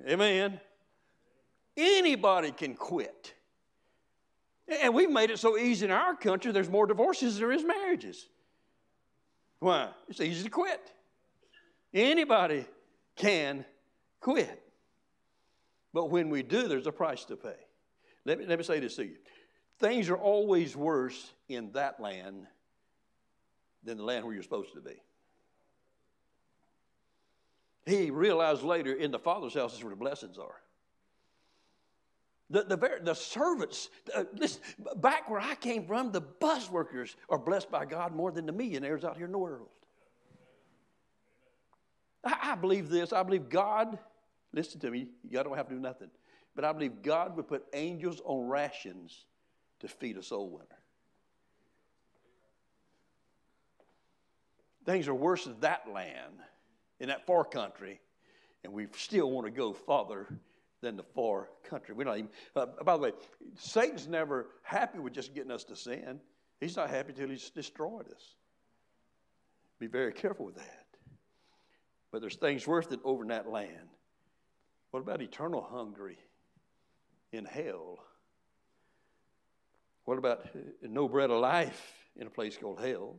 Amen. 0.07 0.61
Anybody 1.77 2.53
can 2.53 2.75
quit. 2.75 3.35
And 4.83 4.95
we've 4.95 5.11
made 5.11 5.31
it 5.31 5.39
so 5.39 5.57
easy 5.57 5.87
in 5.87 5.91
our 5.91 6.15
country, 6.15 6.53
there's 6.53 6.69
more 6.69 6.87
divorces 6.87 7.35
than 7.35 7.49
there 7.49 7.57
is 7.57 7.65
marriages. 7.65 8.27
Why? 9.61 9.89
It's 10.09 10.21
easy 10.21 10.45
to 10.45 10.51
quit. 10.51 10.93
Anybody 11.93 12.67
can 13.17 13.65
quit. 14.21 14.63
But 15.95 16.11
when 16.11 16.29
we 16.29 16.43
do, 16.43 16.69
there's 16.69 16.87
a 16.87 16.93
price 16.93 17.25
to 17.27 17.37
pay. 17.37 17.57
Let 18.25 18.39
me, 18.39 18.47
let 18.47 18.59
me 18.59 18.65
say 18.65 18.79
this 18.79 18.97
to 18.97 19.05
you 19.05 19.17
things 19.79 20.11
are 20.11 20.17
always 20.17 20.77
worse 20.77 21.33
in 21.49 21.71
that 21.73 22.01
land 22.01 22.47
than 23.85 23.97
the 23.97 24.03
land 24.03 24.25
where 24.25 24.35
you're 24.35 24.43
supposed 24.43 24.75
to 24.75 24.81
be. 24.81 25.01
He 27.87 28.11
realized 28.11 28.63
later 28.63 28.93
in 28.93 29.11
the 29.11 29.19
Father's 29.19 29.55
house 29.55 29.75
is 29.77 29.83
where 29.83 29.91
the 29.91 29.97
blessings 29.97 30.39
are. 30.39 30.57
The, 32.51 32.65
the, 32.65 33.01
the 33.03 33.15
servants, 33.15 33.91
uh, 34.15 34.25
listen, 34.35 34.63
back 34.97 35.29
where 35.29 35.41
I 35.41 35.55
came 35.55 35.87
from, 35.87 36.13
the 36.13 36.23
bus 36.23 36.71
workers 36.71 37.15
are 37.29 37.39
blessed 37.39 37.71
by 37.71 37.85
God 37.85 38.15
more 38.15 38.31
than 38.31 38.47
the 38.47 38.53
millionaires 38.53 39.05
out 39.05 39.17
here 39.17 39.27
in 39.27 39.33
the 39.33 39.39
world. 39.39 39.69
I, 42.25 42.53
I 42.53 42.55
believe 42.55 42.89
this. 42.89 43.13
I 43.13 43.23
believe 43.23 43.51
God, 43.51 43.99
listen 44.53 44.81
to 44.81 44.91
me, 44.91 45.09
y'all 45.29 45.45
don't 45.45 45.57
have 45.57 45.69
to 45.69 45.75
do 45.75 45.81
nothing. 45.81 46.09
But 46.55 46.65
I 46.65 46.73
believe 46.73 47.03
God 47.03 47.37
would 47.37 47.47
put 47.47 47.67
angels 47.75 48.23
on 48.25 48.49
rations 48.49 49.27
to 49.81 49.89
feed 49.89 50.17
a 50.17 50.23
soul 50.23 50.49
winner. 50.49 50.65
Things 54.87 55.07
are 55.07 55.15
worse 55.15 55.45
in 55.45 55.55
that 55.61 55.83
land, 55.93 56.41
in 57.01 57.09
that 57.09 57.27
far 57.27 57.45
country, 57.45 58.01
and 58.65 58.73
we 58.73 58.87
still 58.97 59.31
want 59.31 59.47
to 59.47 59.51
go 59.51 59.73
farther 59.73 60.27
than 60.81 60.97
the 60.97 61.03
far 61.03 61.49
country. 61.65 61.95
We're 61.95 62.05
not 62.05 62.19
even, 62.19 62.31
uh, 62.55 62.67
by 62.85 62.97
the 62.97 63.03
way, 63.03 63.13
Satan's 63.57 64.07
never 64.07 64.47
happy 64.63 64.99
with 64.99 65.13
just 65.13 65.35
getting 65.35 65.51
us 65.51 65.65
to 65.65 65.77
sin. 65.77 66.21
He's 66.61 66.77
not 66.77 66.91
happy 66.91 67.13
till 67.13 67.29
he's 67.29 67.51
destroyed 67.51 68.07
us. 68.09 68.35
Be 69.79 69.87
very 69.87 70.13
careful 70.13 70.47
with 70.47 70.57
that. 70.57 70.87
But 72.11 72.21
there's 72.21 72.37
things 72.37 72.67
worth 72.67 72.93
it 72.93 73.01
over 73.05 73.23
in 73.23 73.29
that 73.29 73.49
land. 73.49 73.89
What 74.91 75.01
about 75.01 75.21
eternal 75.21 75.63
hungry 75.63 76.19
in 77.33 77.45
hell? 77.45 77.99
What 80.05 80.19
about 80.19 80.47
uh, 80.55 80.59
no 80.83 81.09
bread 81.09 81.31
of 81.31 81.41
life 81.41 81.93
in 82.17 82.27
a 82.27 82.31
place 82.31 82.57
called 82.57 82.81
hell? 82.81 83.17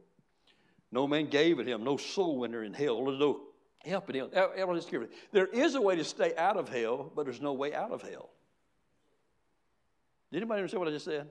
No 0.92 1.08
man 1.08 1.28
gave 1.28 1.60
it 1.60 1.68
him, 1.68 1.84
no 1.84 1.98
soul 1.98 2.40
winner 2.40 2.64
in 2.64 2.74
hell. 2.74 3.04
No 3.04 3.12
helping 3.86 4.16
him. 4.16 4.30
There 5.32 5.48
is 5.48 5.76
a 5.76 5.82
way 5.82 5.96
to 5.96 6.04
stay 6.04 6.36
out 6.36 6.58
of 6.58 6.70
hell, 6.70 7.12
but 7.16 7.26
there's 7.26 7.42
no 7.42 7.54
way 7.54 7.74
out 7.74 7.92
of 7.92 8.02
hell. 8.02 8.30
Did 10.32 10.38
anybody 10.38 10.60
understand 10.60 10.80
what 10.80 10.90
I 10.90 10.92
just 10.92 11.06
said? 11.06 11.28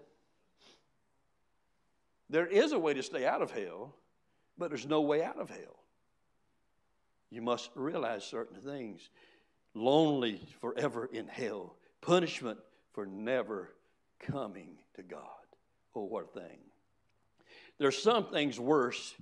There 2.31 2.47
is 2.47 2.73
a 2.73 2.79
way 2.79 2.95
to 2.95 3.03
stay 3.03 3.27
out 3.27 3.43
of 3.43 3.51
hell, 3.51 3.95
but 4.59 4.71
there's 4.71 4.87
no 4.87 5.01
way 5.03 5.23
out 5.23 5.39
of 5.39 5.49
hell. 5.49 5.83
You 7.31 7.43
must 7.43 7.71
realize 7.75 8.25
certain 8.25 8.61
things. 8.61 9.11
Lonely 9.75 10.41
forever 10.61 11.07
in 11.07 11.29
hell, 11.29 11.77
punishment 12.01 12.59
for 12.93 13.07
never 13.07 13.75
coming 14.19 14.79
to 14.95 15.03
God. 15.03 15.21
Oh, 15.95 16.05
what 16.05 16.25
a 16.25 16.41
thing. 16.41 16.59
There's 17.79 18.03
some 18.03 18.27
things 18.27 18.59
worse 18.59 19.15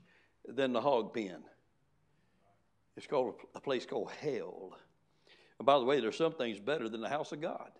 than 0.46 0.72
the 0.72 0.80
hog 0.80 1.12
pen. 1.12 1.42
It's 2.96 3.06
called 3.06 3.34
a 3.54 3.60
place 3.60 3.84
called 3.84 4.10
hell. 4.20 4.76
And 5.58 5.66
by 5.66 5.78
the 5.78 5.84
way, 5.84 6.00
there's 6.00 6.16
some 6.16 6.32
things 6.32 6.58
better 6.58 6.88
than 6.88 7.00
the 7.00 7.08
house 7.08 7.32
of 7.32 7.40
God. 7.40 7.70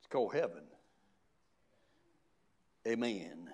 It's 0.00 0.08
called 0.08 0.34
heaven. 0.34 0.62
Amen. 2.86 3.50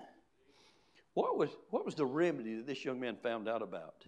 What 1.13 1.37
was, 1.37 1.49
what 1.69 1.85
was 1.85 1.95
the 1.95 2.05
remedy 2.05 2.55
that 2.55 2.67
this 2.67 2.83
young 2.83 2.99
man 2.99 3.17
found 3.21 3.47
out 3.47 3.61
about? 3.61 4.05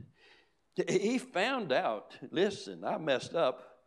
He 0.88 1.18
found 1.18 1.72
out, 1.72 2.16
listen, 2.32 2.84
I 2.84 2.98
messed 2.98 3.34
up, 3.34 3.80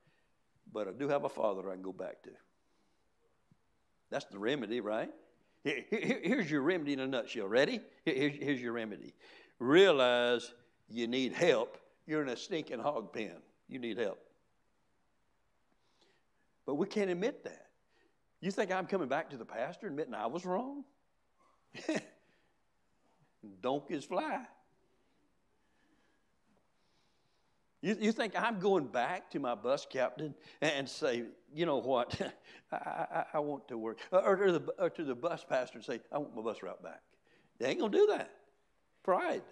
but 0.73 0.89
I 0.89 0.93
do 0.93 1.09
have 1.09 1.25
a 1.25 1.29
father 1.29 1.71
I 1.71 1.75
can 1.75 1.83
go 1.83 1.93
back 1.93 2.23
to. 2.25 2.31
That's 4.11 4.25
the 4.25 4.39
remedy, 4.39 4.81
right? 4.81 5.11
Here's 5.63 6.51
your 6.51 6.63
remedy 6.63 6.95
in 6.95 7.01
a 7.01 7.07
nutshell. 7.07 7.47
Ready? 7.47 7.81
Here's 8.05 8.61
your 8.61 8.73
remedy. 8.73 9.15
Realize 9.59 10.53
you 10.89 11.07
need 11.07 11.33
help 11.33 11.77
you're 12.11 12.23
in 12.23 12.29
a 12.29 12.37
stinking 12.37 12.81
hog 12.81 13.13
pen. 13.13 13.37
You 13.69 13.79
need 13.79 13.97
help. 13.97 14.19
But 16.67 16.75
we 16.75 16.87
can't 16.87 17.09
admit 17.09 17.45
that. 17.45 17.69
You 18.41 18.51
think 18.51 18.73
I'm 18.73 18.87
coming 18.87 19.07
back 19.07 19.31
to 19.31 19.37
the 19.37 19.45
pastor 19.45 19.87
admitting 19.87 20.15
I 20.15 20.27
was 20.27 20.45
wrong? 20.45 20.83
Donkeys 23.63 24.05
fly. 24.05 24.41
You, 27.81 27.97
you 28.01 28.11
think 28.13 28.35
I'm 28.37 28.59
going 28.59 28.89
back 28.89 29.31
to 29.31 29.39
my 29.39 29.55
bus 29.55 29.87
captain 29.89 30.35
and 30.61 30.89
say, 30.89 31.23
you 31.55 31.65
know 31.65 31.79
what, 31.79 32.21
I, 32.73 32.77
I, 32.77 33.25
I, 33.35 33.39
want 33.39 33.69
to 33.69 33.79
work, 33.79 33.99
or 34.11 34.37
to, 34.37 34.53
the, 34.53 34.73
or 34.79 34.91
to 34.91 35.05
the 35.05 35.15
bus 35.15 35.47
pastor 35.49 35.79
and 35.79 35.85
say, 35.85 36.01
I 36.13 36.19
want 36.19 36.35
my 36.35 36.43
bus 36.43 36.63
route 36.63 36.83
back. 36.83 37.03
They 37.59 37.69
ain't 37.69 37.79
going 37.79 37.93
to 37.93 37.99
do 37.99 38.07
that. 38.09 38.33
Pride. 39.05 39.43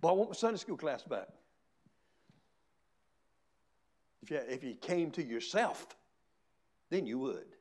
But 0.00 0.08
I 0.08 0.12
want 0.12 0.30
my 0.30 0.34
Sunday 0.34 0.58
school 0.58 0.76
class 0.76 1.02
back. 1.02 1.28
If 4.22 4.30
you, 4.30 4.40
if 4.48 4.64
you 4.64 4.74
came 4.74 5.10
to 5.12 5.22
yourself, 5.22 5.86
then 6.90 7.06
you 7.06 7.18
would. 7.18 7.56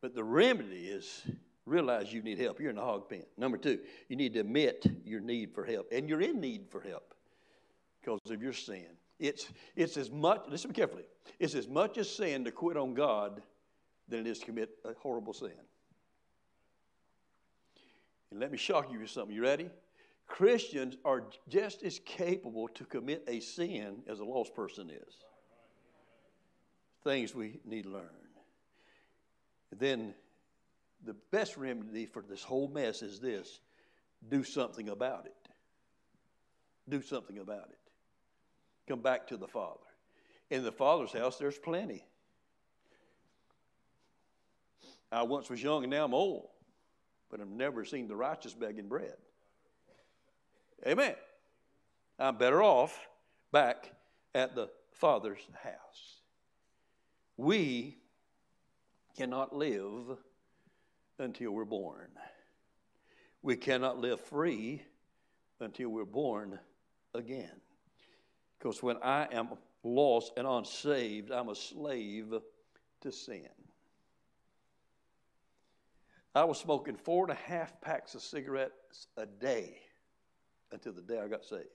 But 0.00 0.14
the 0.14 0.24
remedy 0.24 0.86
is 0.86 1.22
realize 1.64 2.12
you 2.12 2.22
need 2.22 2.38
help. 2.38 2.60
You're 2.60 2.70
in 2.70 2.76
the 2.76 2.82
hog 2.82 3.08
pen. 3.08 3.24
Number 3.36 3.58
two, 3.58 3.78
you 4.08 4.16
need 4.16 4.32
to 4.34 4.40
admit 4.40 4.86
your 5.04 5.20
need 5.20 5.54
for 5.54 5.64
help. 5.64 5.88
And 5.92 6.08
you're 6.08 6.22
in 6.22 6.40
need 6.40 6.66
for 6.70 6.80
help 6.80 7.14
because 8.00 8.30
of 8.30 8.42
your 8.42 8.52
sin. 8.52 8.86
It's, 9.18 9.48
it's 9.76 9.96
as 9.96 10.10
much, 10.10 10.44
listen 10.48 10.72
carefully, 10.72 11.04
it's 11.38 11.54
as 11.54 11.68
much 11.68 11.98
as 11.98 12.08
sin 12.08 12.44
to 12.44 12.52
quit 12.52 12.76
on 12.76 12.94
God 12.94 13.42
than 14.08 14.20
it 14.20 14.26
is 14.26 14.38
to 14.38 14.46
commit 14.46 14.70
a 14.84 14.94
horrible 14.94 15.34
sin. 15.34 15.50
And 18.30 18.40
let 18.40 18.50
me 18.50 18.58
shock 18.58 18.90
you 18.92 19.00
with 19.00 19.10
something. 19.10 19.34
You 19.34 19.42
ready? 19.42 19.68
Christians 20.26 20.96
are 21.04 21.24
just 21.48 21.82
as 21.82 22.00
capable 22.04 22.68
to 22.68 22.84
commit 22.84 23.24
a 23.26 23.40
sin 23.40 24.02
as 24.06 24.20
a 24.20 24.24
lost 24.24 24.54
person 24.54 24.90
is 24.90 25.14
things 27.08 27.34
we 27.34 27.58
need 27.64 27.84
to 27.84 27.88
learn. 27.88 28.10
then 29.78 30.12
the 31.04 31.14
best 31.30 31.56
remedy 31.56 32.04
for 32.04 32.22
this 32.28 32.42
whole 32.42 32.68
mess 32.68 33.00
is 33.00 33.18
this 33.18 33.60
do 34.28 34.44
something 34.44 34.90
about 34.90 35.24
it. 35.24 35.48
Do 36.86 37.00
something 37.00 37.38
about 37.38 37.68
it. 37.70 37.78
Come 38.88 39.00
back 39.00 39.28
to 39.28 39.38
the 39.38 39.46
Father. 39.46 39.80
In 40.50 40.64
the 40.64 40.72
Father's 40.72 41.12
house, 41.12 41.38
there's 41.38 41.56
plenty. 41.56 42.04
I 45.10 45.22
once 45.22 45.48
was 45.48 45.62
young 45.62 45.84
and 45.84 45.90
now 45.90 46.04
I'm 46.04 46.14
old, 46.14 46.48
but 47.30 47.40
I've 47.40 47.48
never 47.48 47.86
seen 47.86 48.08
the 48.08 48.16
righteous 48.16 48.52
begging 48.52 48.88
bread. 48.88 49.16
Amen. 50.86 51.14
I'm 52.18 52.36
better 52.36 52.62
off 52.62 53.08
back 53.50 53.92
at 54.34 54.54
the 54.54 54.68
Father's 54.92 55.40
house. 55.62 56.17
We 57.38 57.96
cannot 59.16 59.54
live 59.54 60.18
until 61.20 61.52
we're 61.52 61.64
born. 61.64 62.08
We 63.42 63.56
cannot 63.56 63.98
live 63.98 64.20
free 64.20 64.82
until 65.60 65.90
we're 65.90 66.04
born 66.04 66.58
again. 67.14 67.60
Because 68.58 68.82
when 68.82 68.96
I 69.04 69.28
am 69.30 69.50
lost 69.84 70.32
and 70.36 70.48
unsaved, 70.48 71.30
I'm 71.30 71.48
a 71.48 71.54
slave 71.54 72.34
to 73.02 73.12
sin. 73.12 73.48
I 76.34 76.42
was 76.42 76.58
smoking 76.58 76.96
four 76.96 77.24
and 77.24 77.32
a 77.32 77.40
half 77.40 77.80
packs 77.80 78.16
of 78.16 78.22
cigarettes 78.22 79.06
a 79.16 79.26
day 79.26 79.78
until 80.72 80.92
the 80.92 81.02
day 81.02 81.20
I 81.20 81.28
got 81.28 81.44
saved. 81.44 81.68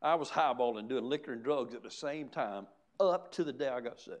I 0.00 0.14
was 0.14 0.30
highballing, 0.30 0.88
doing 0.88 1.04
liquor 1.04 1.32
and 1.32 1.42
drugs 1.42 1.74
at 1.74 1.82
the 1.82 1.90
same 1.90 2.28
time 2.28 2.68
up 3.10 3.32
to 3.32 3.44
the 3.44 3.52
day 3.52 3.68
I 3.68 3.80
got 3.80 4.00
saved. 4.00 4.18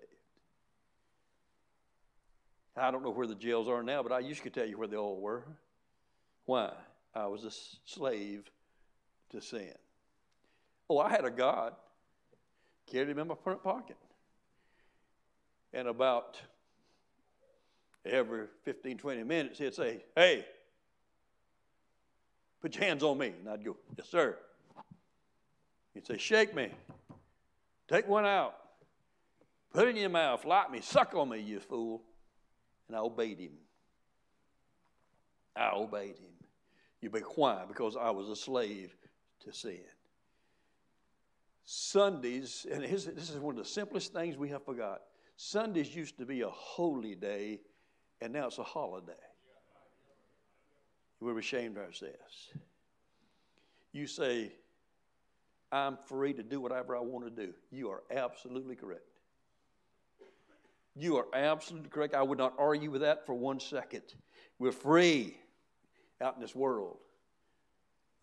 I 2.76 2.90
don't 2.90 3.02
know 3.02 3.10
where 3.10 3.26
the 3.26 3.34
jails 3.34 3.68
are 3.68 3.82
now, 3.82 4.02
but 4.02 4.12
I 4.12 4.20
used 4.20 4.42
to 4.44 4.50
tell 4.50 4.66
you 4.66 4.78
where 4.78 4.88
they 4.88 4.96
all 4.96 5.20
were. 5.20 5.44
Why? 6.46 6.72
I 7.14 7.26
was 7.26 7.44
a 7.44 7.50
slave 7.84 8.50
to 9.30 9.40
sin. 9.40 9.74
Oh, 10.88 10.98
I 10.98 11.10
had 11.10 11.24
a 11.24 11.30
God. 11.30 11.74
Carried 12.90 13.10
him 13.10 13.18
in 13.18 13.28
my 13.28 13.34
front 13.42 13.62
pocket. 13.62 13.96
And 15.74 15.88
about 15.88 16.40
every 18.04 18.46
15, 18.64 18.98
20 18.98 19.22
minutes, 19.22 19.58
he'd 19.58 19.74
say, 19.74 20.02
Hey, 20.16 20.44
put 22.60 22.74
your 22.74 22.84
hands 22.84 23.02
on 23.02 23.18
me. 23.18 23.32
And 23.38 23.48
I'd 23.48 23.64
go, 23.64 23.76
Yes, 23.96 24.08
sir. 24.08 24.38
He'd 25.94 26.06
say, 26.06 26.16
Shake 26.16 26.54
me. 26.54 26.70
Take 27.88 28.08
one 28.08 28.24
out. 28.24 28.54
Put 29.72 29.88
it 29.88 29.90
in 29.90 29.96
your 29.96 30.10
mouth, 30.10 30.44
like 30.44 30.70
me, 30.70 30.80
suck 30.80 31.14
on 31.14 31.30
me, 31.30 31.40
you 31.40 31.60
fool. 31.60 32.02
And 32.88 32.96
I 32.96 33.00
obeyed 33.00 33.38
him. 33.38 33.52
I 35.56 35.70
obeyed 35.74 36.18
him. 36.18 36.32
You 37.00 37.10
be 37.10 37.20
quiet 37.20 37.68
Because 37.68 37.96
I 37.96 38.10
was 38.10 38.28
a 38.28 38.36
slave 38.36 38.94
to 39.44 39.52
sin. 39.52 39.80
Sundays, 41.64 42.66
and 42.70 42.82
this 42.82 43.06
is 43.06 43.38
one 43.38 43.56
of 43.56 43.64
the 43.64 43.68
simplest 43.68 44.12
things 44.12 44.36
we 44.36 44.48
have 44.50 44.64
forgot. 44.64 45.02
Sundays 45.36 45.94
used 45.94 46.18
to 46.18 46.26
be 46.26 46.42
a 46.42 46.48
holy 46.48 47.14
day, 47.14 47.60
and 48.20 48.32
now 48.32 48.48
it's 48.48 48.58
a 48.58 48.64
holiday. 48.64 49.12
We're 51.20 51.38
ashamed 51.38 51.76
of 51.76 51.84
ourselves. 51.84 52.50
You 53.92 54.06
say, 54.06 54.52
I'm 55.70 55.96
free 55.96 56.32
to 56.34 56.42
do 56.42 56.60
whatever 56.60 56.96
I 56.96 57.00
want 57.00 57.24
to 57.24 57.46
do. 57.46 57.52
You 57.70 57.90
are 57.90 58.02
absolutely 58.10 58.74
correct. 58.74 59.11
You 60.94 61.16
are 61.16 61.26
absolutely 61.32 61.88
correct. 61.88 62.14
I 62.14 62.22
would 62.22 62.38
not 62.38 62.54
argue 62.58 62.90
with 62.90 63.00
that 63.00 63.24
for 63.24 63.34
one 63.34 63.60
second. 63.60 64.02
We're 64.58 64.72
free 64.72 65.36
out 66.20 66.34
in 66.36 66.40
this 66.40 66.54
world, 66.54 66.98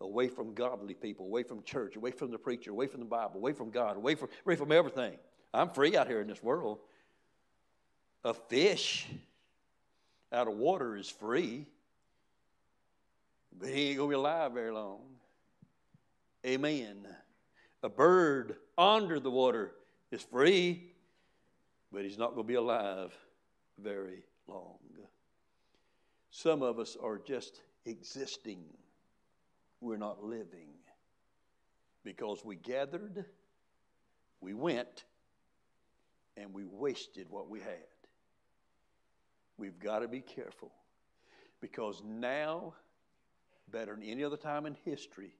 away 0.00 0.28
from 0.28 0.54
godly 0.54 0.94
people, 0.94 1.26
away 1.26 1.42
from 1.42 1.62
church, 1.62 1.96
away 1.96 2.12
from 2.12 2.30
the 2.30 2.38
preacher, 2.38 2.70
away 2.70 2.86
from 2.86 3.00
the 3.00 3.06
Bible, 3.06 3.36
away 3.36 3.52
from 3.52 3.70
God, 3.70 3.96
away 3.96 4.14
from, 4.14 4.28
away 4.46 4.56
from 4.56 4.72
everything. 4.72 5.16
I'm 5.52 5.70
free 5.70 5.96
out 5.96 6.06
here 6.06 6.20
in 6.20 6.28
this 6.28 6.42
world. 6.42 6.78
A 8.24 8.32
fish 8.32 9.06
out 10.32 10.46
of 10.46 10.54
water 10.54 10.96
is 10.96 11.10
free, 11.10 11.66
but 13.58 13.68
he 13.68 13.88
ain't 13.88 13.98
going 13.98 14.10
to 14.10 14.14
be 14.14 14.18
alive 14.18 14.52
very 14.52 14.70
long. 14.70 15.00
Amen. 16.46 17.06
A 17.82 17.88
bird 17.88 18.56
under 18.78 19.18
the 19.18 19.30
water 19.30 19.72
is 20.10 20.22
free, 20.22 20.89
but 21.92 22.04
he's 22.04 22.18
not 22.18 22.34
going 22.34 22.46
to 22.46 22.48
be 22.48 22.54
alive 22.54 23.12
very 23.78 24.22
long. 24.46 24.78
Some 26.30 26.62
of 26.62 26.78
us 26.78 26.96
are 27.02 27.18
just 27.18 27.60
existing, 27.84 28.64
we're 29.80 29.96
not 29.96 30.22
living 30.22 30.68
because 32.04 32.44
we 32.44 32.56
gathered, 32.56 33.24
we 34.40 34.54
went, 34.54 35.04
and 36.36 36.54
we 36.54 36.64
wasted 36.64 37.26
what 37.28 37.48
we 37.48 37.60
had. 37.60 37.76
We've 39.58 39.78
got 39.78 39.98
to 39.98 40.08
be 40.08 40.20
careful 40.20 40.72
because 41.60 42.02
now, 42.04 42.74
better 43.70 43.94
than 43.94 44.04
any 44.04 44.24
other 44.24 44.36
time 44.36 44.66
in 44.66 44.76
history, 44.84 45.34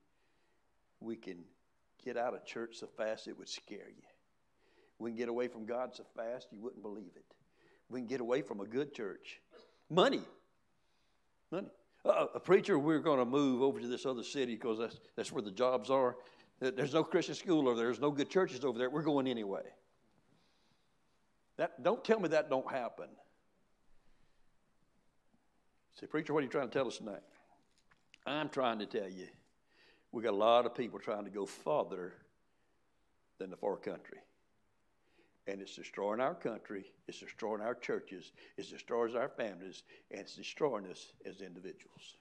we 1.00 1.16
can 1.16 1.38
get 2.04 2.16
out 2.16 2.34
of 2.34 2.44
church 2.44 2.76
so 2.76 2.86
fast 2.86 3.28
it 3.28 3.38
would 3.38 3.48
scare 3.48 3.88
you. 3.88 4.09
We 5.00 5.10
can 5.10 5.16
get 5.16 5.28
away 5.30 5.48
from 5.48 5.64
God 5.64 5.96
so 5.96 6.04
fast 6.14 6.48
you 6.52 6.60
wouldn't 6.60 6.82
believe 6.82 7.12
it. 7.16 7.24
We 7.88 8.00
can 8.00 8.06
get 8.06 8.20
away 8.20 8.42
from 8.42 8.60
a 8.60 8.66
good 8.66 8.94
church. 8.94 9.40
Money. 9.88 10.20
Money. 11.50 11.68
Uh, 12.04 12.26
a 12.34 12.40
preacher, 12.40 12.78
we're 12.78 13.00
going 13.00 13.18
to 13.18 13.24
move 13.24 13.62
over 13.62 13.80
to 13.80 13.88
this 13.88 14.06
other 14.06 14.22
city 14.22 14.54
because 14.54 14.78
that's, 14.78 15.00
that's 15.16 15.32
where 15.32 15.42
the 15.42 15.50
jobs 15.50 15.90
are. 15.90 16.16
There's 16.60 16.92
no 16.92 17.02
Christian 17.02 17.34
school 17.34 17.64
there. 17.64 17.74
There's 17.74 17.98
no 17.98 18.10
good 18.10 18.28
churches 18.28 18.62
over 18.64 18.78
there. 18.78 18.90
We're 18.90 19.02
going 19.02 19.26
anyway. 19.26 19.62
That, 21.56 21.82
don't 21.82 22.04
tell 22.04 22.20
me 22.20 22.28
that 22.28 22.50
don't 22.50 22.70
happen. 22.70 23.08
Say, 25.98 26.06
preacher, 26.06 26.34
what 26.34 26.40
are 26.40 26.44
you 26.44 26.50
trying 26.50 26.68
to 26.68 26.72
tell 26.72 26.86
us 26.86 26.98
tonight? 26.98 27.22
I'm 28.26 28.50
trying 28.50 28.78
to 28.80 28.86
tell 28.86 29.08
you, 29.08 29.28
we 30.12 30.22
got 30.22 30.34
a 30.34 30.36
lot 30.36 30.66
of 30.66 30.74
people 30.74 30.98
trying 30.98 31.24
to 31.24 31.30
go 31.30 31.46
farther 31.46 32.12
than 33.38 33.50
the 33.50 33.56
far 33.56 33.76
country 33.76 34.18
and 35.50 35.60
it's 35.60 35.74
destroying 35.74 36.20
our 36.20 36.34
country, 36.34 36.84
it's 37.08 37.18
destroying 37.18 37.60
our 37.60 37.74
churches, 37.74 38.32
it's 38.56 38.70
destroying 38.70 39.16
our 39.16 39.28
families, 39.28 39.82
and 40.10 40.20
it's 40.20 40.36
destroying 40.36 40.86
us 40.86 41.12
as 41.26 41.40
individuals. 41.40 42.16